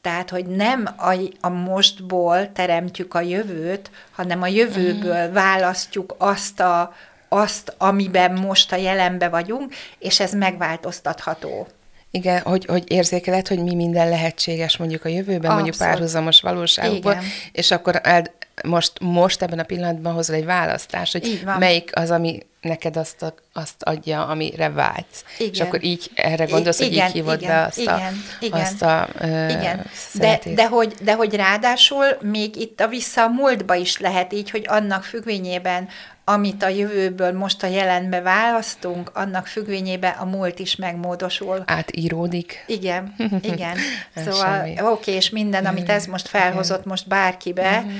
Tehát, 0.00 0.30
hogy 0.30 0.46
nem 0.46 0.88
a, 0.96 1.14
a 1.40 1.48
mostból 1.48 2.52
teremtjük 2.52 3.14
a 3.14 3.20
jövőt, 3.20 3.90
hanem 4.10 4.42
a 4.42 4.46
jövőből 4.46 5.32
választjuk 5.32 6.14
azt, 6.18 6.60
a, 6.60 6.94
azt, 7.28 7.74
amiben 7.78 8.32
most 8.32 8.72
a 8.72 8.76
jelenbe 8.76 9.28
vagyunk, 9.28 9.74
és 9.98 10.20
ez 10.20 10.32
megváltoztatható. 10.32 11.66
Igen, 12.10 12.40
hogy, 12.40 12.64
hogy 12.64 12.90
érzékeled, 12.90 13.48
hogy 13.48 13.62
mi 13.62 13.74
minden 13.74 14.08
lehetséges 14.08 14.76
mondjuk 14.76 15.04
a 15.04 15.08
jövőben, 15.08 15.34
Abszolút. 15.34 15.54
mondjuk 15.54 15.76
párhuzamos 15.76 16.40
valóságban, 16.40 17.18
és 17.52 17.70
akkor 17.70 18.00
el, 18.02 18.24
most, 18.64 18.92
most 19.00 19.42
ebben 19.42 19.58
a 19.58 19.62
pillanatban 19.62 20.12
hozol 20.12 20.36
egy 20.36 20.44
választás, 20.44 21.12
hogy 21.12 21.42
melyik 21.58 21.90
az, 21.94 22.10
ami 22.10 22.38
neked 22.64 22.96
azt, 22.96 23.22
a, 23.22 23.34
azt 23.52 23.82
adja, 23.82 24.26
amire 24.26 24.68
vágysz. 24.70 25.24
Igen. 25.38 25.52
És 25.52 25.60
akkor 25.60 25.84
így 25.84 26.10
erre 26.14 26.44
gondolsz, 26.44 26.80
I- 26.80 26.84
igen, 26.84 27.06
hogy 27.06 27.08
így 27.08 27.22
hívod 27.22 27.42
igen, 27.42 27.54
be 27.54 27.62
azt 27.62 27.78
igen, 27.78 27.96
a, 28.40 28.44
igen, 28.44 28.60
azt 28.60 28.82
a 28.82 29.08
ö, 29.20 29.48
igen. 29.48 29.86
De, 30.12 30.40
de, 30.54 30.66
hogy, 30.66 30.94
de 31.02 31.14
hogy 31.14 31.34
ráadásul 31.34 32.06
még 32.20 32.56
itt 32.56 32.80
a 32.80 32.88
vissza 32.88 33.22
a 33.22 33.28
múltba 33.28 33.74
is 33.74 33.98
lehet 33.98 34.32
így, 34.32 34.50
hogy 34.50 34.64
annak 34.68 35.04
függvényében, 35.04 35.88
amit 36.24 36.62
a 36.62 36.68
jövőből 36.68 37.32
most 37.32 37.62
a 37.62 37.66
jelenbe 37.66 38.20
választunk, 38.20 39.10
annak 39.14 39.46
függvényében 39.46 40.12
a 40.18 40.24
múlt 40.24 40.58
is 40.58 40.76
megmódosul. 40.76 41.62
Átíródik. 41.66 42.64
Igen, 42.66 43.14
igen. 43.52 43.76
szóval 44.14 44.60
oké, 44.60 44.82
okay, 44.82 45.14
és 45.14 45.30
minden, 45.30 45.66
amit 45.66 45.88
ez 45.88 46.06
most 46.06 46.28
felhozott 46.28 46.84
most 46.84 47.08
bárkibe, 47.08 47.80
mm-hmm 47.80 47.98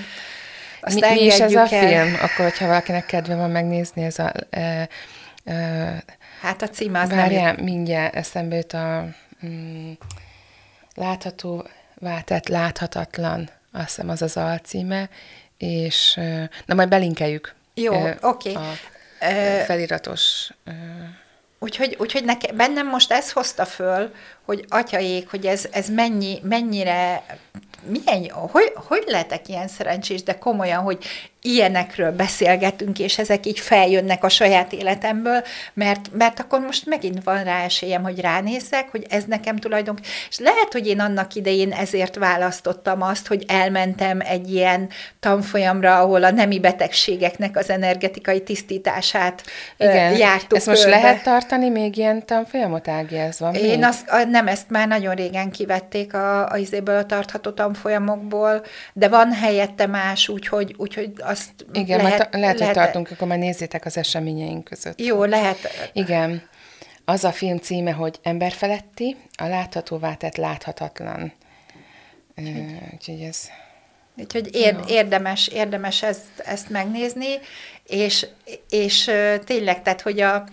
azt 0.84 1.00
mi, 1.00 1.12
mi 1.12 1.20
is 1.20 1.40
ez 1.40 1.54
a 1.54 1.58
el. 1.58 1.66
film? 1.66 2.14
Akkor, 2.14 2.44
hogyha 2.44 2.66
valakinek 2.66 3.06
kedve 3.06 3.34
van 3.34 3.50
megnézni, 3.50 4.04
ez 4.04 4.18
a... 4.18 4.32
E, 4.50 4.88
e, 5.44 6.04
hát 6.40 6.62
a 6.62 6.68
címe 6.68 7.00
az 7.00 7.10
várjál, 7.10 7.52
nem... 7.52 7.64
mindjárt 7.64 8.14
eszembe 8.14 8.56
jut 8.56 8.72
a 8.72 9.04
mm, 9.46 9.92
látható, 10.94 11.66
váltett, 11.94 12.48
láthatatlan, 12.48 13.50
azt 13.72 13.86
hiszem 13.86 14.08
az 14.08 14.22
az 14.22 14.36
alcíme, 14.36 15.08
és 15.58 16.20
na 16.66 16.74
majd 16.74 16.88
belinkeljük. 16.88 17.54
Jó, 17.74 17.94
oké. 18.20 18.50
Okay. 18.50 19.64
feliratos... 19.64 20.50
Úgyhogy, 21.58 21.96
úgyhogy 21.98 22.24
neke, 22.24 22.52
bennem 22.52 22.86
most 22.86 23.12
ez 23.12 23.32
hozta 23.32 23.64
föl, 23.64 24.14
hogy 24.44 24.64
atyaék, 24.68 25.30
hogy 25.30 25.46
ez, 25.46 25.68
ez 25.72 25.88
mennyi, 25.88 26.40
mennyire 26.42 27.24
milyen, 27.86 28.30
hogy, 28.30 28.72
hogy 28.74 29.04
lehetek 29.06 29.48
ilyen 29.48 29.68
szerencsés, 29.68 30.22
de 30.22 30.38
komolyan, 30.38 30.82
hogy 30.82 30.98
ilyenekről 31.46 32.12
beszélgetünk, 32.12 32.98
és 32.98 33.18
ezek 33.18 33.46
így 33.46 33.58
feljönnek 33.58 34.24
a 34.24 34.28
saját 34.28 34.72
életemből, 34.72 35.42
mert, 35.74 36.00
mert 36.12 36.40
akkor 36.40 36.60
most 36.60 36.86
megint 36.86 37.24
van 37.24 37.44
rá 37.44 37.64
esélyem, 37.64 38.02
hogy 38.02 38.20
ránézzek, 38.20 38.88
hogy 38.90 39.06
ez 39.10 39.24
nekem 39.24 39.56
tulajdonképpen, 39.56 40.10
és 40.30 40.38
lehet, 40.38 40.72
hogy 40.72 40.86
én 40.86 41.00
annak 41.00 41.34
idején 41.34 41.72
ezért 41.72 42.16
választottam 42.16 43.02
azt, 43.02 43.26
hogy 43.26 43.44
elmentem 43.48 44.20
egy 44.20 44.52
ilyen 44.52 44.88
tanfolyamra, 45.20 45.98
ahol 45.98 46.24
a 46.24 46.30
nemi 46.30 46.60
betegségeknek 46.60 47.56
az 47.56 47.70
energetikai 47.70 48.42
tisztítását 48.42 49.42
Igen. 49.78 50.16
jártuk 50.16 50.56
Ezt 50.56 50.66
most 50.66 50.82
körbe. 50.82 50.96
lehet 50.96 51.22
tartani 51.22 51.68
még 51.68 51.96
ilyen 51.96 52.26
tanfolyamot, 52.26 52.86
van 53.38 53.54
Én 53.54 53.78
még? 53.78 53.82
azt, 53.82 54.28
nem, 54.30 54.46
ezt 54.48 54.70
már 54.70 54.88
nagyon 54.88 55.14
régen 55.14 55.50
kivették 55.50 56.14
a, 56.14 56.50
a 56.50 56.56
izéből 56.56 56.96
a 56.96 57.06
tartható 57.06 57.50
tanfolyamokból, 57.74 58.64
de 58.92 59.08
van 59.08 59.32
helyette 59.32 59.86
más, 59.86 60.28
úgyhogy, 60.28 60.74
úgyhogy 60.76 61.12
azt 61.18 61.50
Igen, 61.72 62.02
lehet, 62.02 62.18
lehet, 62.18 62.58
lehet, 62.58 62.58
hogy 62.58 62.70
tartunk, 62.70 63.10
akkor 63.10 63.28
már 63.28 63.38
nézzétek 63.38 63.84
az 63.84 63.96
eseményeink 63.96 64.64
között. 64.64 65.00
Jó, 65.00 65.24
lehet. 65.24 65.90
Igen. 65.92 66.48
Az 67.04 67.24
a 67.24 67.32
film 67.32 67.58
címe, 67.58 67.92
hogy 67.92 68.18
Emberfeletti, 68.22 69.16
a 69.36 69.46
láthatóvá 69.46 70.14
tett 70.14 70.36
láthatatlan. 70.36 71.32
Úgyhogy 72.92 73.20
ez... 73.20 73.48
Úgyhogy 74.16 74.54
ér, 74.54 74.76
érdemes, 74.88 75.48
érdemes 75.48 76.02
ezt, 76.02 76.40
ezt 76.44 76.70
megnézni, 76.70 77.38
és, 77.86 78.26
és 78.68 79.10
tényleg, 79.44 79.82
tehát, 79.82 80.00
hogy 80.00 80.20
a, 80.20 80.44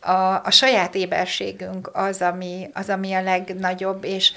a, 0.00 0.40
a 0.44 0.50
saját 0.50 0.94
éberségünk 0.94 1.90
az 1.92 2.22
ami, 2.22 2.68
az, 2.72 2.88
ami 2.88 3.12
a 3.12 3.22
legnagyobb, 3.22 4.04
és, 4.04 4.32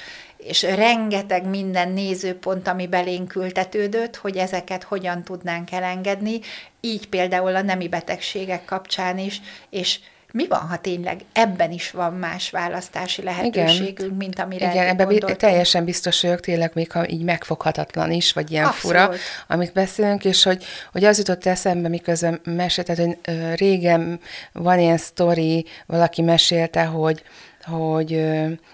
és 0.48 0.62
rengeteg 0.62 1.46
minden 1.46 1.90
nézőpont, 1.90 2.68
ami 2.68 2.88
belénk 2.88 3.36
ültetődött, 3.36 4.16
hogy 4.16 4.38
ezeket 4.38 4.84
hogyan 4.84 5.24
tudnánk 5.24 5.72
elengedni, 5.72 6.40
így 6.82 7.08
például 7.08 7.56
a 7.56 7.62
nemi 7.62 7.88
betegségek 7.88 8.66
kapcsán 8.66 9.18
is, 9.18 9.42
és 9.70 10.00
mi 10.36 10.48
van, 10.48 10.60
ha 10.60 10.78
tényleg 10.78 11.20
ebben 11.34 11.72
is 11.72 11.92
van 11.92 12.14
más 12.14 12.50
választási 12.50 13.24
lehetőségünk, 13.24 14.00
Igen. 14.00 14.14
mint 14.14 14.40
amire 14.40 14.72
Igen, 14.72 14.88
ebben 14.88 15.08
gondoltam. 15.08 15.38
teljesen 15.38 15.86
biztos 15.86 16.22
vagyok, 16.22 16.40
tényleg 16.40 16.72
még 16.74 16.92
ha 16.92 17.10
így 17.10 17.24
megfoghatatlan 17.24 18.12
is, 18.12 18.34
vagy 18.34 18.52
ilyen 18.52 18.66
Abszolút. 18.66 18.98
fura, 18.98 19.12
amit 19.48 19.74
beszélünk, 19.74 20.26
és 20.26 20.44
hogy, 20.44 20.64
hogy 20.92 21.04
az 21.04 21.18
jutott 21.18 21.46
eszembe, 21.46 21.88
miközben 21.88 22.40
meséltet, 22.44 22.98
hogy 22.98 23.18
régen 23.56 24.20
van 24.52 24.80
ilyen 24.80 24.98
sztori, 24.98 25.66
valaki 25.86 26.22
mesélte, 26.22 26.84
hogy 26.84 27.24
hogy 27.66 28.26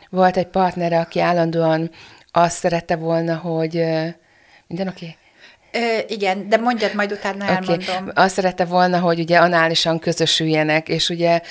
volt 0.10 0.38
egy 0.38 0.47
partnere, 0.47 0.99
aki 0.99 1.19
állandóan 1.19 1.91
azt 2.32 2.58
szerette 2.58 2.95
volna, 2.95 3.36
hogy 3.36 3.73
minden 4.67 4.88
oké? 4.88 5.06
Okay? 5.06 5.15
Ö, 5.73 5.99
igen, 6.08 6.49
de 6.49 6.58
mondjad, 6.58 6.95
majd 6.95 7.12
utána 7.12 7.43
okay. 7.43 7.56
elmondom. 7.56 8.12
Azt 8.13 8.34
szerette 8.34 8.65
volna, 8.65 8.99
hogy 8.99 9.19
ugye 9.19 9.38
análisan 9.38 9.99
közösüljenek, 9.99 10.89
és 10.89 11.10
ugye 11.10 11.41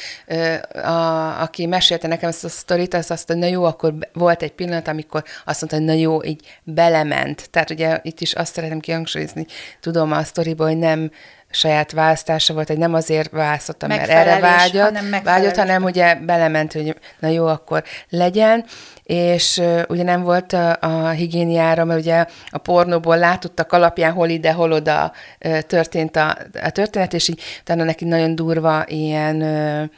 a, 0.73 1.41
aki 1.43 1.67
mesélte 1.67 2.09
nekem 2.09 2.29
ezt 2.29 2.45
a 2.45 2.49
sztorit, 2.49 2.95
az 2.95 3.11
azt 3.11 3.29
mondta, 3.29 3.47
na 3.47 3.53
jó, 3.53 3.65
akkor 3.65 3.95
volt 4.13 4.43
egy 4.43 4.53
pillanat, 4.53 4.89
amikor 4.89 5.25
azt 5.45 5.61
mondta, 5.61 5.77
hogy 5.77 5.87
na 5.87 6.03
jó, 6.03 6.25
így 6.25 6.41
belement. 6.63 7.51
Tehát 7.51 7.71
ugye 7.71 7.99
itt 8.03 8.21
is 8.21 8.33
azt 8.33 8.55
szeretem 8.55 8.81
kihangsúlyozni, 8.81 9.47
tudom 9.81 10.13
a 10.13 10.23
sztoriból, 10.23 10.67
hogy 10.67 10.79
nem 10.79 11.11
saját 11.51 11.93
választása 11.93 12.55
volt, 12.55 12.69
hogy 12.69 12.79
nem 12.79 12.95
azért 12.95 13.31
választottam, 13.31 13.89
mert 13.89 14.09
erre 14.09 14.39
vágyott, 14.39 14.83
hanem 14.83 15.23
vágyott, 15.23 15.57
hanem 15.57 15.83
ugye 15.83 16.15
belement, 16.15 16.73
hogy 16.73 16.97
na 17.19 17.29
jó, 17.29 17.47
akkor 17.47 17.85
legyen, 18.09 18.65
és 19.03 19.57
uh, 19.57 19.83
ugye 19.89 20.03
nem 20.03 20.23
volt 20.23 20.53
a, 20.53 20.77
a 20.81 21.09
higiéniára, 21.09 21.85
mert 21.85 22.01
ugye 22.01 22.27
a 22.51 22.59
pornóból 22.59 23.19
látottak 23.19 23.73
alapján 23.73 24.13
hol 24.13 24.29
ide, 24.29 24.53
hol 24.53 24.73
oda 24.73 25.13
uh, 25.45 25.59
történt 25.59 26.17
a, 26.17 26.39
a 26.63 26.71
történet, 26.71 27.13
és 27.13 27.29
így 27.29 27.43
utána 27.61 27.85
neki 27.85 28.05
nagyon 28.05 28.35
durva 28.35 28.85
ilyen 28.87 29.37
uh, 29.37 29.91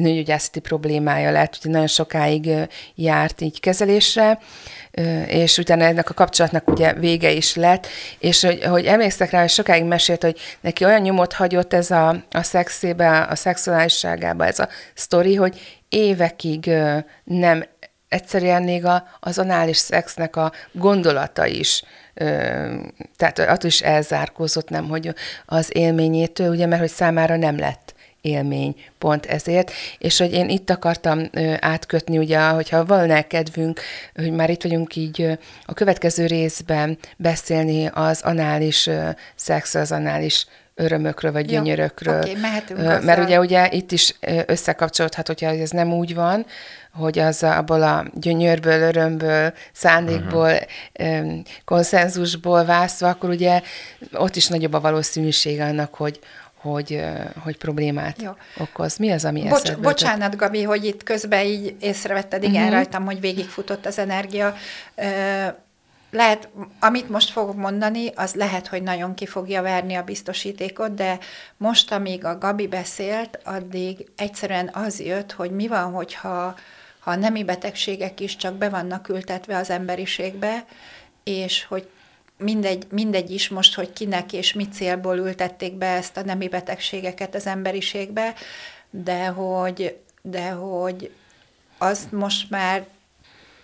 nőgyógyászati 0.00 0.60
problémája 0.60 1.30
lett, 1.30 1.56
ugye 1.60 1.70
nagyon 1.70 1.86
sokáig 1.86 2.50
járt 2.94 3.40
így 3.40 3.60
kezelésre, 3.60 4.38
és 5.26 5.58
utána 5.58 5.84
ennek 5.84 6.10
a 6.10 6.14
kapcsolatnak 6.14 6.68
ugye 6.68 6.92
vége 6.92 7.30
is 7.30 7.54
lett, 7.54 7.86
és 8.18 8.42
hogy, 8.42 8.64
hogy 8.64 8.84
emlékszek 8.84 9.30
rá, 9.30 9.40
hogy 9.40 9.48
sokáig 9.48 9.84
mesélt, 9.84 10.22
hogy 10.22 10.38
neki 10.60 10.84
olyan 10.84 11.00
nyomot 11.00 11.32
hagyott 11.32 11.72
ez 11.72 11.90
a, 11.90 12.08
a 12.30 12.42
szexébe, 12.42 13.20
a 13.20 13.34
szexuálisságába 13.34 14.46
ez 14.46 14.58
a 14.58 14.68
sztori, 14.94 15.34
hogy 15.34 15.80
évekig 15.88 16.70
nem 17.24 17.64
egyszerűen 18.08 18.62
még 18.62 18.84
a, 18.84 19.08
az 19.20 19.38
anális 19.38 19.76
szexnek 19.76 20.36
a 20.36 20.52
gondolata 20.72 21.46
is, 21.46 21.82
tehát 23.16 23.38
attól 23.38 23.70
is 23.70 23.80
elzárkózott, 23.80 24.68
nem, 24.68 24.88
hogy 24.88 25.14
az 25.46 25.76
élményétől, 25.76 26.48
ugye, 26.48 26.66
mert 26.66 26.80
hogy 26.80 26.90
számára 26.90 27.36
nem 27.36 27.58
lett 27.58 27.94
élmény 28.26 28.74
pont 28.98 29.26
ezért, 29.26 29.72
és 29.98 30.18
hogy 30.18 30.32
én 30.32 30.48
itt 30.48 30.70
akartam 30.70 31.30
átkötni, 31.60 32.18
ugye, 32.18 32.38
hogyha 32.38 32.84
volna 32.84 33.22
kedvünk, 33.26 33.80
hogy 34.14 34.32
már 34.32 34.50
itt 34.50 34.62
vagyunk 34.62 34.96
így 34.96 35.38
a 35.64 35.72
következő 35.72 36.26
részben 36.26 36.98
beszélni 37.16 37.90
az 37.92 38.20
anális 38.22 38.90
szex, 39.34 39.74
az 39.74 39.92
anális 39.92 40.46
örömökről 40.78 41.32
vagy 41.32 41.46
gyönyörökről. 41.46 42.20
Okay, 42.20 42.34
mehetünk 42.34 43.04
Mert 43.04 43.24
ugye, 43.24 43.38
ugye 43.38 43.68
itt 43.70 43.92
is 43.92 44.14
összekapcsolódhat, 44.46 45.26
hogyha 45.26 45.46
ez 45.46 45.70
nem 45.70 45.92
úgy 45.92 46.14
van, 46.14 46.46
hogy 46.92 47.18
az 47.18 47.42
abból 47.42 47.82
a 47.82 48.04
gyönyörből, 48.14 48.80
örömből, 48.80 49.52
szándékból, 49.72 50.52
uh-huh. 50.98 51.38
konszenzusból 51.64 52.64
vászva, 52.64 53.08
akkor 53.08 53.30
ugye 53.30 53.60
ott 54.12 54.36
is 54.36 54.46
nagyobb 54.46 54.72
a 54.72 54.80
valószínűség 54.80 55.60
annak, 55.60 55.94
hogy, 55.94 56.18
hogy, 56.66 57.02
hogy 57.42 57.56
problémát 57.56 58.22
Jó. 58.22 58.30
okoz. 58.58 58.96
Mi 58.96 59.10
az, 59.10 59.24
ami 59.24 59.42
Bocs, 59.42 59.62
eszedbe 59.62 59.82
Bocsánat, 59.82 60.36
Gabi, 60.36 60.62
hogy 60.62 60.84
itt 60.84 61.02
közben 61.02 61.44
így 61.44 61.76
észrevetted, 61.80 62.42
igen, 62.42 62.62
uh-huh. 62.62 62.74
rajtam, 62.74 63.04
hogy 63.04 63.20
végigfutott 63.20 63.86
az 63.86 63.98
energia. 63.98 64.54
Lehet, 66.10 66.48
amit 66.80 67.08
most 67.08 67.30
fogok 67.30 67.56
mondani, 67.56 68.10
az 68.14 68.34
lehet, 68.34 68.66
hogy 68.66 68.82
nagyon 68.82 69.14
ki 69.14 69.26
fogja 69.26 69.62
verni 69.62 69.94
a 69.94 70.02
biztosítékot, 70.02 70.94
de 70.94 71.18
most, 71.56 71.92
amíg 71.92 72.24
a 72.24 72.38
Gabi 72.38 72.66
beszélt, 72.66 73.38
addig 73.44 74.06
egyszerűen 74.16 74.70
az 74.72 75.00
jött, 75.00 75.32
hogy 75.32 75.50
mi 75.50 75.66
van, 75.68 75.92
hogyha 75.92 76.54
ha 77.06 77.12
a 77.12 77.16
nemi 77.16 77.44
betegségek 77.44 78.20
is 78.20 78.36
csak 78.36 78.54
be 78.54 78.68
vannak 78.68 79.08
ültetve 79.08 79.56
az 79.56 79.70
emberiségbe, 79.70 80.64
és 81.24 81.64
hogy 81.64 81.88
mindegy, 82.38 82.86
mindegy 82.90 83.30
is 83.30 83.48
most, 83.48 83.74
hogy 83.74 83.92
kinek 83.92 84.32
és 84.32 84.52
mi 84.52 84.68
célból 84.68 85.16
ültették 85.16 85.74
be 85.74 85.86
ezt 85.86 86.16
a 86.16 86.24
nemi 86.24 86.48
betegségeket 86.48 87.34
az 87.34 87.46
emberiségbe, 87.46 88.34
de 88.90 89.26
hogy, 89.26 89.98
de 90.22 90.50
hogy 90.50 91.10
azt 91.78 92.12
most 92.12 92.50
már 92.50 92.86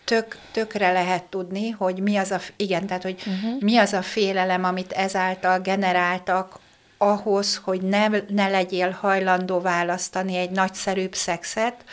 tök, 0.05 0.39
tökre 0.53 0.93
lehet 0.93 1.25
tudni, 1.25 1.71
hogy 1.71 1.99
mi 1.99 2.17
az 2.17 2.31
a, 2.31 2.41
igen, 2.57 2.87
tehát 2.87 3.03
hogy 3.03 3.23
uh-huh. 3.27 3.61
mi 3.61 3.77
az 3.77 3.93
a 3.93 4.03
félelem, 4.03 4.65
amit 4.65 4.93
ezáltal 4.93 5.59
generáltak 5.59 6.59
ahhoz, 6.99 7.57
hogy 7.57 7.83
ne, 7.83 8.09
ne 8.29 8.49
legyél 8.49 8.91
hajlandó 8.91 9.61
választani 9.61 10.37
egy 10.37 10.51
nagyszerűbb 10.51 11.15
szexet, 11.15 11.85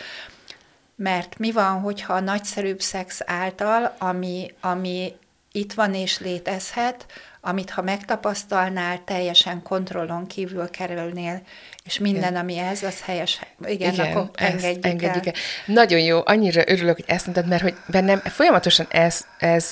mert 0.95 1.37
mi 1.37 1.51
van, 1.51 1.79
hogyha 1.79 2.13
a 2.13 2.19
nagyszerűbb 2.19 2.81
szex 2.81 3.21
által, 3.25 3.95
ami, 3.97 4.53
ami 4.59 5.13
itt 5.51 5.73
van 5.73 5.93
és 5.93 6.19
létezhet, 6.19 7.05
amit 7.41 7.69
ha 7.69 7.81
megtapasztalnál, 7.81 9.03
teljesen 9.05 9.63
kontrollon 9.63 10.27
kívül 10.27 10.69
kerülnél, 10.69 11.41
és 11.83 11.99
minden, 11.99 12.35
ami 12.35 12.57
ez, 12.57 12.83
az 12.83 13.01
helyes. 13.01 13.39
Igen, 13.65 13.93
Igen 13.93 14.05
akkor 14.05 14.29
engedjük, 14.33 14.85
engedjük 14.85 15.25
el. 15.25 15.33
el. 15.33 15.73
Nagyon 15.73 15.99
jó, 15.99 16.21
annyira 16.25 16.63
örülök, 16.67 16.95
hogy 16.95 17.05
ezt 17.07 17.25
mondtad, 17.25 17.47
mert 17.47 17.61
hogy 17.61 17.75
bennem 17.87 18.19
folyamatosan 18.19 18.87
ez, 18.89 19.25
ez 19.37 19.69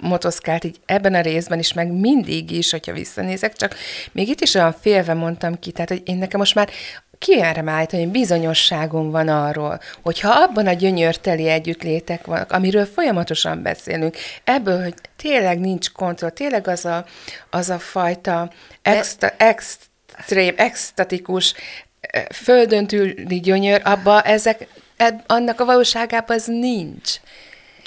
motoszkált 0.00 0.64
így 0.64 0.80
ebben 0.86 1.14
a 1.14 1.20
részben 1.20 1.58
is, 1.58 1.72
meg 1.72 1.92
mindig 1.92 2.50
is, 2.50 2.70
hogyha 2.70 2.92
visszanézek, 2.92 3.56
csak 3.56 3.74
még 4.12 4.28
itt 4.28 4.40
is 4.40 4.54
olyan 4.54 4.76
félve 4.80 5.14
mondtam 5.14 5.58
ki, 5.58 5.70
tehát 5.70 5.88
hogy 5.88 6.02
én 6.04 6.16
nekem 6.16 6.40
most 6.40 6.54
már 6.54 6.70
kimerem 7.18 7.68
állítani, 7.68 8.02
hogy 8.02 8.12
bizonyosságom 8.12 9.10
van 9.10 9.28
arról, 9.28 9.80
hogy 10.02 10.20
ha 10.20 10.30
abban 10.30 10.66
a 10.66 10.72
gyönyörteli 10.72 11.48
együttlétek 11.48 12.26
vannak, 12.26 12.52
amiről 12.52 12.84
folyamatosan 12.84 13.62
beszélünk, 13.62 14.16
ebből, 14.44 14.82
hogy 14.82 14.94
tényleg 15.16 15.60
nincs 15.60 15.92
kontroll, 15.92 16.30
tényleg 16.30 16.68
az 16.68 16.84
a, 16.84 17.04
az 17.50 17.70
a 17.70 17.78
fajta 17.78 18.50
extra, 18.82 19.28
extrém, 19.36 20.54
extatikus, 20.56 21.54
eh, 22.00 22.24
földöntüli 22.24 23.40
gyönyör, 23.40 23.80
abba 23.84 24.22
ezek, 24.22 24.66
eb, 24.96 25.20
annak 25.26 25.60
a 25.60 25.64
valóságában 25.64 26.36
az 26.36 26.46
nincs. 26.46 27.14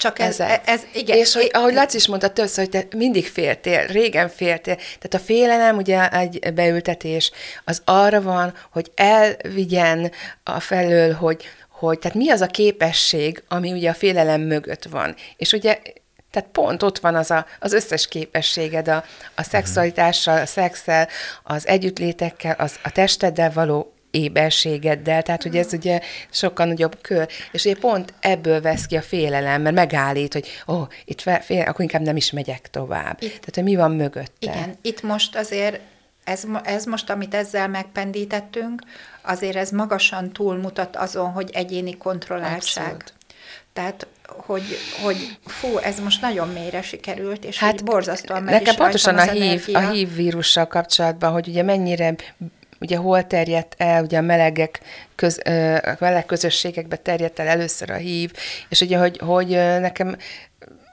Csak 0.00 0.18
ez, 0.18 0.40
ez, 0.40 0.58
ez 0.64 0.82
igen. 0.92 1.16
És 1.16 1.34
hogy, 1.34 1.50
ahogy 1.52 1.74
Laci 1.74 1.96
is 1.96 2.06
mondta 2.06 2.28
többször, 2.28 2.68
hogy 2.68 2.88
te 2.88 2.96
mindig 2.96 3.28
féltél, 3.28 3.86
régen 3.86 4.28
féltél. 4.28 4.74
Tehát 4.74 5.14
a 5.14 5.18
félelem, 5.18 5.76
ugye 5.76 6.08
egy 6.08 6.52
beültetés, 6.54 7.30
az 7.64 7.82
arra 7.84 8.22
van, 8.22 8.54
hogy 8.70 8.90
elvigyen 8.94 10.12
a 10.44 10.60
felől, 10.60 11.12
hogy, 11.12 11.44
hogy 11.68 11.98
tehát 11.98 12.16
mi 12.16 12.30
az 12.30 12.40
a 12.40 12.46
képesség, 12.46 13.42
ami 13.48 13.72
ugye 13.72 13.90
a 13.90 13.94
félelem 13.94 14.40
mögött 14.40 14.84
van. 14.84 15.14
És 15.36 15.52
ugye 15.52 15.78
tehát 16.30 16.48
pont 16.52 16.82
ott 16.82 16.98
van 16.98 17.14
az 17.14 17.30
a, 17.30 17.46
az 17.58 17.72
összes 17.72 18.08
képességed 18.08 18.88
a, 18.88 19.04
a 19.34 19.42
szexualitással, 19.42 20.40
a 20.40 20.46
szexel, 20.46 21.08
az 21.42 21.66
együttlétekkel, 21.66 22.54
az, 22.58 22.74
a 22.82 22.90
testeddel 22.90 23.52
való 23.52 23.92
éberségeddel, 24.10 25.22
tehát 25.22 25.42
hogy 25.42 25.56
ez 25.56 25.72
ugye 25.72 26.00
sokkal 26.30 26.66
nagyobb 26.66 26.98
kör, 27.00 27.28
és 27.52 27.64
ugye 27.64 27.74
pont 27.74 28.14
ebből 28.20 28.60
vesz 28.60 28.86
ki 28.86 28.96
a 28.96 29.02
félelem, 29.02 29.62
mert 29.62 29.74
megállít, 29.74 30.32
hogy 30.32 30.48
ó, 30.66 30.74
oh, 30.74 30.88
itt 31.04 31.20
fél, 31.20 31.62
akkor 31.62 31.80
inkább 31.80 32.02
nem 32.02 32.16
is 32.16 32.30
megyek 32.30 32.70
tovább. 32.70 33.22
Itt, 33.22 33.28
tehát, 33.28 33.54
hogy 33.54 33.64
mi 33.64 33.76
van 33.76 33.90
mögötte. 33.90 34.32
Igen, 34.38 34.74
itt 34.82 35.02
most 35.02 35.36
azért 35.36 35.80
ez, 36.24 36.42
ez 36.62 36.84
most, 36.84 37.10
amit 37.10 37.34
ezzel 37.34 37.68
megpendítettünk, 37.68 38.82
azért 39.22 39.56
ez 39.56 39.70
magasan 39.70 40.32
túlmutat 40.32 40.96
azon, 40.96 41.30
hogy 41.30 41.50
egyéni 41.52 41.96
kontrolláltság. 41.96 42.84
Abszolút. 42.84 43.12
Tehát, 43.72 44.06
hogy, 44.26 44.62
hogy 45.02 45.36
fú, 45.46 45.76
ez 45.76 46.00
most 46.00 46.20
nagyon 46.20 46.48
mélyre 46.48 46.82
sikerült, 46.82 47.44
és 47.44 47.58
hát 47.58 47.84
borzasztóan 47.84 48.42
meg 48.42 48.54
Nekem 48.54 48.74
pontosan 48.74 49.18
a 49.18 49.30
hív, 49.30 49.68
a 49.72 49.78
hív 49.78 50.14
vírussal 50.14 50.66
kapcsolatban, 50.66 51.32
hogy 51.32 51.48
ugye 51.48 51.62
mennyire 51.62 52.14
ugye 52.80 52.96
hol 52.96 53.26
terjedt 53.26 53.74
el, 53.78 54.02
ugye 54.02 54.18
a 54.18 54.20
melegek, 54.20 54.80
köz, 55.14 55.40
a 55.82 55.96
meleg 55.98 56.26
közösségekbe 56.26 56.96
terjedt 56.96 57.38
el 57.38 57.46
először 57.46 57.90
a 57.90 57.94
hív, 57.94 58.32
és 58.68 58.80
ugye, 58.80 58.98
hogy, 58.98 59.18
hogy 59.18 59.48
nekem 59.80 60.16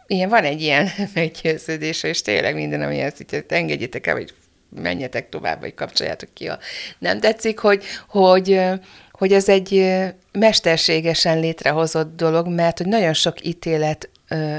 ilyen 0.08 0.30
van 0.30 0.43
egy 0.43 0.62
ilyen 0.62 0.89
meggyőződés, 1.13 2.04
és 2.04 2.21
tényleg 2.21 2.56
minden, 2.56 2.82
ami 2.82 3.00
ezt 3.00 3.21
így 3.21 3.45
engedjétek 3.47 4.08
el, 4.08 4.15
hogy 4.15 4.34
menjetek 4.69 5.30
tovább, 5.30 5.60
vagy 5.60 5.73
kapcsoljátok 5.73 6.30
ki, 6.34 6.47
a 6.47 6.60
nem 7.00 7.19
tetszik, 7.19 7.60
hogy, 7.60 7.84
hogy, 8.08 8.62
hogy 9.12 9.34
ez 9.34 9.50
egy 9.50 9.95
mesterségesen 10.32 11.39
létrehozott 11.39 12.15
dolog, 12.15 12.47
mert 12.47 12.78
hogy 12.78 12.88
nagyon 12.88 13.13
sok 13.13 13.45
ítélet 13.45 14.10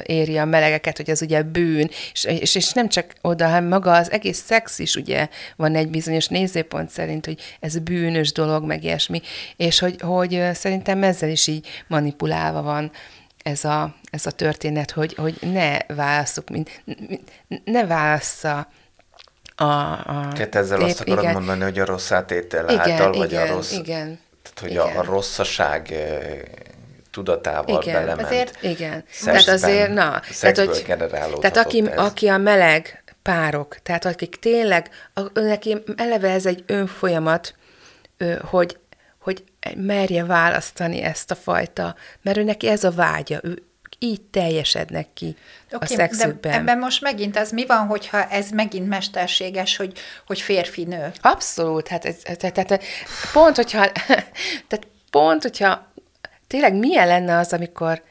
éri 0.02 0.38
a 0.38 0.44
melegeket, 0.44 0.96
hogy 0.96 1.10
ez 1.10 1.22
ugye 1.22 1.42
bűn, 1.42 1.90
és, 2.12 2.24
és, 2.24 2.54
és 2.54 2.72
nem 2.72 2.88
csak 2.88 3.12
oda, 3.20 3.44
hanem 3.44 3.64
maga 3.64 3.92
az 3.92 4.10
egész 4.10 4.42
szex 4.46 4.78
is 4.78 4.94
ugye 4.94 5.28
van 5.56 5.74
egy 5.74 5.88
bizonyos 5.88 6.26
nézőpont 6.26 6.90
szerint, 6.90 7.24
hogy 7.24 7.40
ez 7.60 7.78
bűnös 7.78 8.32
dolog, 8.32 8.64
meg 8.64 8.84
ilyesmi, 8.84 9.20
és 9.56 9.78
hogy, 9.78 10.00
hogy 10.00 10.42
szerintem 10.52 11.02
ezzel 11.02 11.30
is 11.30 11.46
így 11.46 11.66
manipulálva 11.86 12.62
van 12.62 12.90
ez 13.42 13.64
a, 13.64 13.94
ez 14.10 14.26
a 14.26 14.30
történet, 14.30 14.90
hogy, 14.90 15.14
hogy 15.14 15.38
ne 15.40 15.78
válasszuk, 15.94 16.48
mint, 16.48 16.82
ne 17.64 17.86
válassza 17.86 18.68
a... 19.54 19.64
a 19.64 20.28
Tehát 20.34 20.54
ezzel 20.54 20.80
azt 20.80 21.00
akarod 21.00 21.22
igen. 21.22 21.34
mondani, 21.34 21.62
hogy 21.62 21.78
a 21.78 21.84
rossz 21.84 22.10
átétel 22.10 22.68
igen, 22.68 22.78
által, 22.78 23.12
vagy 23.12 23.32
igen, 23.32 23.48
a 23.48 23.54
rossz... 23.54 23.72
Igen, 23.72 24.20
tehát, 24.42 24.60
hogy 24.60 24.70
igen. 24.70 24.96
A, 24.96 24.98
a 24.98 25.02
rosszaság 25.02 25.94
tudatával 27.24 27.82
igen, 27.82 27.94
belement. 27.94 28.26
Azért, 28.26 28.62
igen, 28.62 29.04
tehát 29.24 29.48
azért, 29.48 29.88
na, 29.94 30.20
tehát, 30.40 30.58
hogy, 30.58 30.84
tehát 31.40 31.56
aki, 31.56 31.84
ez. 31.90 31.98
aki 31.98 32.28
a 32.28 32.36
meleg 32.36 33.04
párok, 33.22 33.76
tehát 33.82 34.04
akik 34.04 34.36
tényleg, 34.36 34.88
a, 35.14 35.40
neki 35.40 35.82
eleve 35.96 36.30
ez 36.30 36.46
egy 36.46 36.64
önfolyamat, 36.66 37.54
hogy, 38.40 38.78
hogy 39.18 39.44
merje 39.76 40.24
választani 40.24 41.02
ezt 41.02 41.30
a 41.30 41.34
fajta, 41.34 41.94
mert 42.22 42.36
ő 42.36 42.42
neki 42.42 42.68
ez 42.68 42.84
a 42.84 42.90
vágya, 42.90 43.38
ő 43.42 43.62
így 43.98 44.20
teljesednek 44.20 45.06
ki 45.14 45.36
okay, 45.72 45.78
a 45.80 45.98
szexükben. 45.98 46.52
De 46.52 46.58
ebben 46.58 46.78
most 46.78 47.02
megint 47.02 47.36
az 47.36 47.50
mi 47.50 47.66
van, 47.66 47.86
hogyha 47.86 48.28
ez 48.28 48.50
megint 48.50 48.88
mesterséges, 48.88 49.76
hogy, 49.76 49.98
hogy 50.26 50.40
férfi-nő? 50.40 51.10
Abszolút, 51.20 51.88
hát 51.88 52.04
ez, 52.04 52.16
tehát 52.36 52.84
pont, 53.32 53.56
hogyha, 53.56 53.92
tehát 54.68 54.86
pont, 55.10 55.42
hogyha 55.42 55.92
tényleg 56.48 56.74
milyen 56.74 57.06
lenne 57.06 57.36
az, 57.36 57.52
amikor 57.52 58.02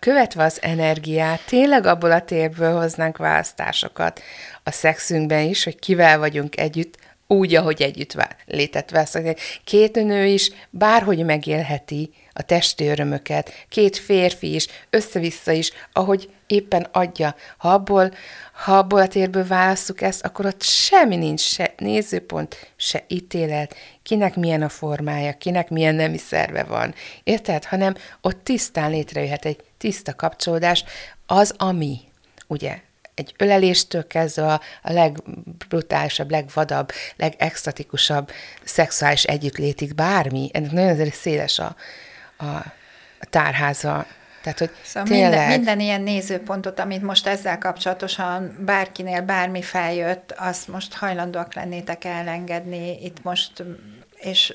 követve 0.00 0.44
az 0.44 0.58
energiát, 0.62 1.40
tényleg 1.46 1.86
abból 1.86 2.12
a 2.12 2.24
térből 2.24 2.80
hoznánk 2.80 3.16
választásokat 3.16 4.20
a 4.62 4.70
szexünkben 4.70 5.42
is, 5.42 5.64
hogy 5.64 5.78
kivel 5.78 6.18
vagyunk 6.18 6.60
együtt, 6.60 6.96
úgy, 7.26 7.54
ahogy 7.54 7.82
együtt 7.82 8.16
létet 8.46 8.90
vesz. 8.90 9.18
Két 9.64 9.94
nő 9.94 10.26
is 10.26 10.50
bárhogy 10.70 11.24
megélheti 11.24 12.10
a 12.36 12.42
testi 12.42 12.86
örömöket, 12.86 13.52
két 13.68 13.96
férfi 13.96 14.54
is, 14.54 14.66
össze-vissza 14.90 15.52
is, 15.52 15.70
ahogy 15.92 16.30
éppen 16.46 16.86
adja. 16.92 17.34
Ha 17.56 17.72
abból, 17.72 18.12
ha 18.52 18.78
abból 18.78 19.00
a 19.00 19.08
térből 19.08 19.46
választjuk 19.46 20.00
ezt, 20.00 20.24
akkor 20.24 20.46
ott 20.46 20.62
semmi 20.62 21.16
nincs, 21.16 21.40
se 21.40 21.74
nézőpont, 21.76 22.70
se 22.76 23.04
ítélet, 23.08 23.74
kinek 24.02 24.36
milyen 24.36 24.62
a 24.62 24.68
formája, 24.68 25.32
kinek 25.32 25.68
milyen 25.68 25.94
nemi 25.94 26.18
szerve 26.18 26.64
van. 26.64 26.94
Érted? 27.24 27.64
Hanem 27.64 27.94
ott 28.20 28.44
tisztán 28.44 28.90
létrejöhet 28.90 29.44
egy 29.44 29.60
tiszta 29.78 30.14
kapcsolódás, 30.14 30.84
az 31.26 31.54
ami, 31.56 32.00
ugye, 32.46 32.78
egy 33.14 33.34
öleléstől 33.38 34.06
kezdve 34.06 34.52
a, 34.52 34.60
a 34.82 34.92
legbrutálisabb, 34.92 36.30
legvadabb, 36.30 36.92
legextatikusabb 37.16 38.30
szexuális 38.64 39.24
együttlétig 39.24 39.94
bármi, 39.94 40.50
ennek 40.52 40.70
nagyon 40.70 41.10
széles 41.10 41.58
a, 41.58 41.76
a, 42.36 42.44
a 43.20 43.26
tárháza, 43.30 44.06
tehát, 44.46 44.58
hogy 44.58 44.70
szóval 44.82 45.08
tényleg... 45.08 45.30
minden, 45.30 45.48
minden 45.48 45.80
ilyen 45.80 46.00
nézőpontot, 46.00 46.80
amit 46.80 47.02
most 47.02 47.26
ezzel 47.26 47.58
kapcsolatosan 47.58 48.56
bárkinél 48.64 49.22
bármi 49.22 49.62
feljött, 49.62 50.34
azt 50.36 50.68
most 50.68 50.94
hajlandóak 50.94 51.54
lennétek 51.54 52.04
elengedni 52.04 53.04
itt 53.04 53.22
most, 53.22 53.64
és 54.16 54.54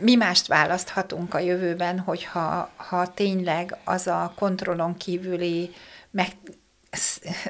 mi 0.00 0.14
mást 0.14 0.46
választhatunk 0.46 1.34
a 1.34 1.38
jövőben, 1.38 1.98
hogyha 1.98 2.70
ha 2.76 3.14
tényleg 3.14 3.76
az 3.84 4.06
a 4.06 4.32
kontrollon 4.36 4.96
kívüli 4.96 5.70
meg, 6.10 6.28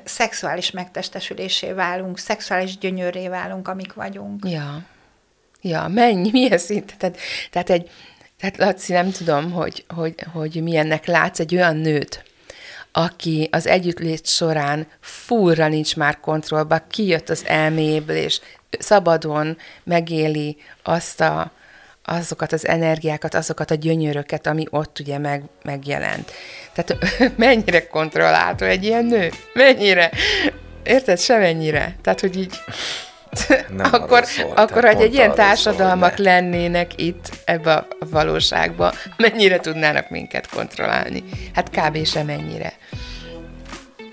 szexuális 0.05 0.71
megtestesülésé 0.71 1.73
válunk, 1.73 2.19
szexuális 2.19 2.79
gyönyörré 2.79 3.29
válunk, 3.29 3.69
amik 3.69 3.93
vagyunk. 3.93 4.45
Ja. 4.49 4.83
Ja, 5.63 5.89
mennyi, 5.89 6.31
milyen 6.33 6.59
szint? 6.59 6.95
Tehát, 6.99 7.19
tehát 7.51 7.71
egy, 7.71 7.91
tehát 8.41 8.57
Laci, 8.57 8.93
nem 8.93 9.11
tudom, 9.11 9.53
hogy, 9.53 9.85
hogy, 9.95 10.15
hogy 10.33 10.63
milyennek 10.63 11.07
látsz 11.07 11.41
egy 11.41 11.55
olyan 11.55 11.77
nőt, 11.77 12.25
aki 12.93 13.49
az 13.53 13.67
együttlét 13.67 14.27
során 14.27 14.87
furra 15.01 15.69
nincs 15.69 15.97
már 15.97 16.21
kontrollba, 16.21 16.85
kijött 16.91 17.29
az 17.29 17.45
elméjéből, 17.47 18.17
és 18.17 18.41
szabadon 18.79 19.57
megéli 19.85 20.57
azt 20.83 21.21
a, 21.21 21.53
azokat 22.05 22.53
az 22.53 22.67
energiákat, 22.67 23.35
azokat 23.35 23.71
a 23.71 23.75
gyönyöröket, 23.75 24.47
ami 24.47 24.67
ott 24.71 24.99
ugye 24.99 25.19
meg, 25.19 25.43
megjelent. 25.63 26.33
Tehát 26.73 26.97
mennyire 27.37 27.87
kontrollálható 27.87 28.67
egy 28.67 28.85
ilyen 28.85 29.05
nő? 29.05 29.31
Mennyire? 29.55 30.11
érted, 30.83 31.19
semennyire. 31.19 31.97
Tehát, 32.03 32.21
hogy 32.21 32.37
így 32.37 32.55
nem 33.77 33.89
akkor, 33.95 34.25
szól, 34.25 34.53
akkor 34.57 34.85
hogy 34.85 35.01
egy 35.01 35.15
ilyen 35.15 35.35
társadalmak 35.35 36.17
szól, 36.17 36.25
lennének 36.25 37.01
itt 37.01 37.31
ebbe 37.45 37.75
a 37.75 37.87
valóságba, 38.11 38.93
mennyire 39.17 39.59
tudnának 39.59 40.11
minket 40.11 40.49
kontrollálni? 40.49 41.25
Hát 41.55 41.71
kb. 41.71 42.05
semennyire. 42.07 42.73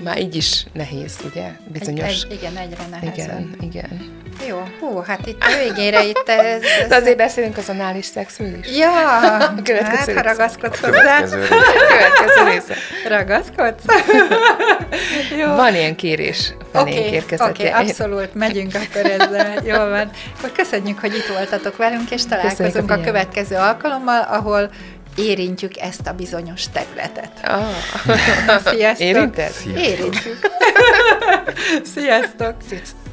Már 0.04 0.20
így 0.20 0.36
is 0.36 0.66
nehéz, 0.74 1.18
ugye? 1.32 1.48
Bizonyos... 1.68 2.24
Egy, 2.24 2.26
egy, 2.30 2.38
igen, 2.38 2.58
egyre 2.58 2.84
nehezebb. 2.90 3.16
Igen, 3.16 3.56
igen. 3.62 4.26
Jó, 4.48 4.64
hú, 4.80 5.00
hát 5.00 5.28
itt 5.28 5.42
a 5.42 5.58
végére 5.64 6.04
itt 6.04 6.24
ez... 6.26 6.62
ez... 6.62 6.88
De 6.88 6.96
azért 6.96 7.18
beszélünk 7.18 7.58
az 7.58 7.70
anális 7.70 8.06
szexről 8.06 8.60
is. 8.60 8.78
Ja, 8.78 9.18
a 9.58 9.62
következő 9.64 10.14
hát, 10.14 10.26
ha 10.26 10.32
ragaszkodsz 10.32 10.80
hozzá. 10.80 11.20
Következő 11.94 12.50
része. 12.50 12.76
Ragaszkodsz? 13.08 13.84
Jó. 15.40 15.56
Van 15.56 15.76
ilyen 15.76 15.96
kérés 15.96 16.54
felénk 16.72 16.98
okay, 16.98 17.14
érkezett. 17.14 17.50
Oké, 17.50 17.68
okay, 17.68 17.82
abszolút, 17.82 18.34
megyünk 18.34 18.72
akkor 18.74 19.12
ezzel. 19.12 19.66
Jól 19.66 19.90
van. 19.90 20.10
Akkor 20.38 20.52
köszönjük, 20.52 21.00
hogy 21.00 21.16
itt 21.16 21.28
voltatok 21.28 21.78
velünk, 21.78 22.12
és 22.12 22.26
találkozunk 22.26 22.92
a, 22.92 22.94
a 22.94 23.02
következő 23.02 23.56
alkalommal, 23.56 24.22
ahol 24.22 24.70
érintjük 25.18 25.78
ezt 25.78 26.08
a 26.08 26.14
bizonyos 26.14 26.64
területet. 26.72 27.32
Ah. 27.44 27.66
Sziasztok! 28.66 29.08
Érinted? 29.08 29.54
Érintjük. 29.78 30.40
Sziasztok! 31.96 32.56
Sziasztok! 32.68 33.07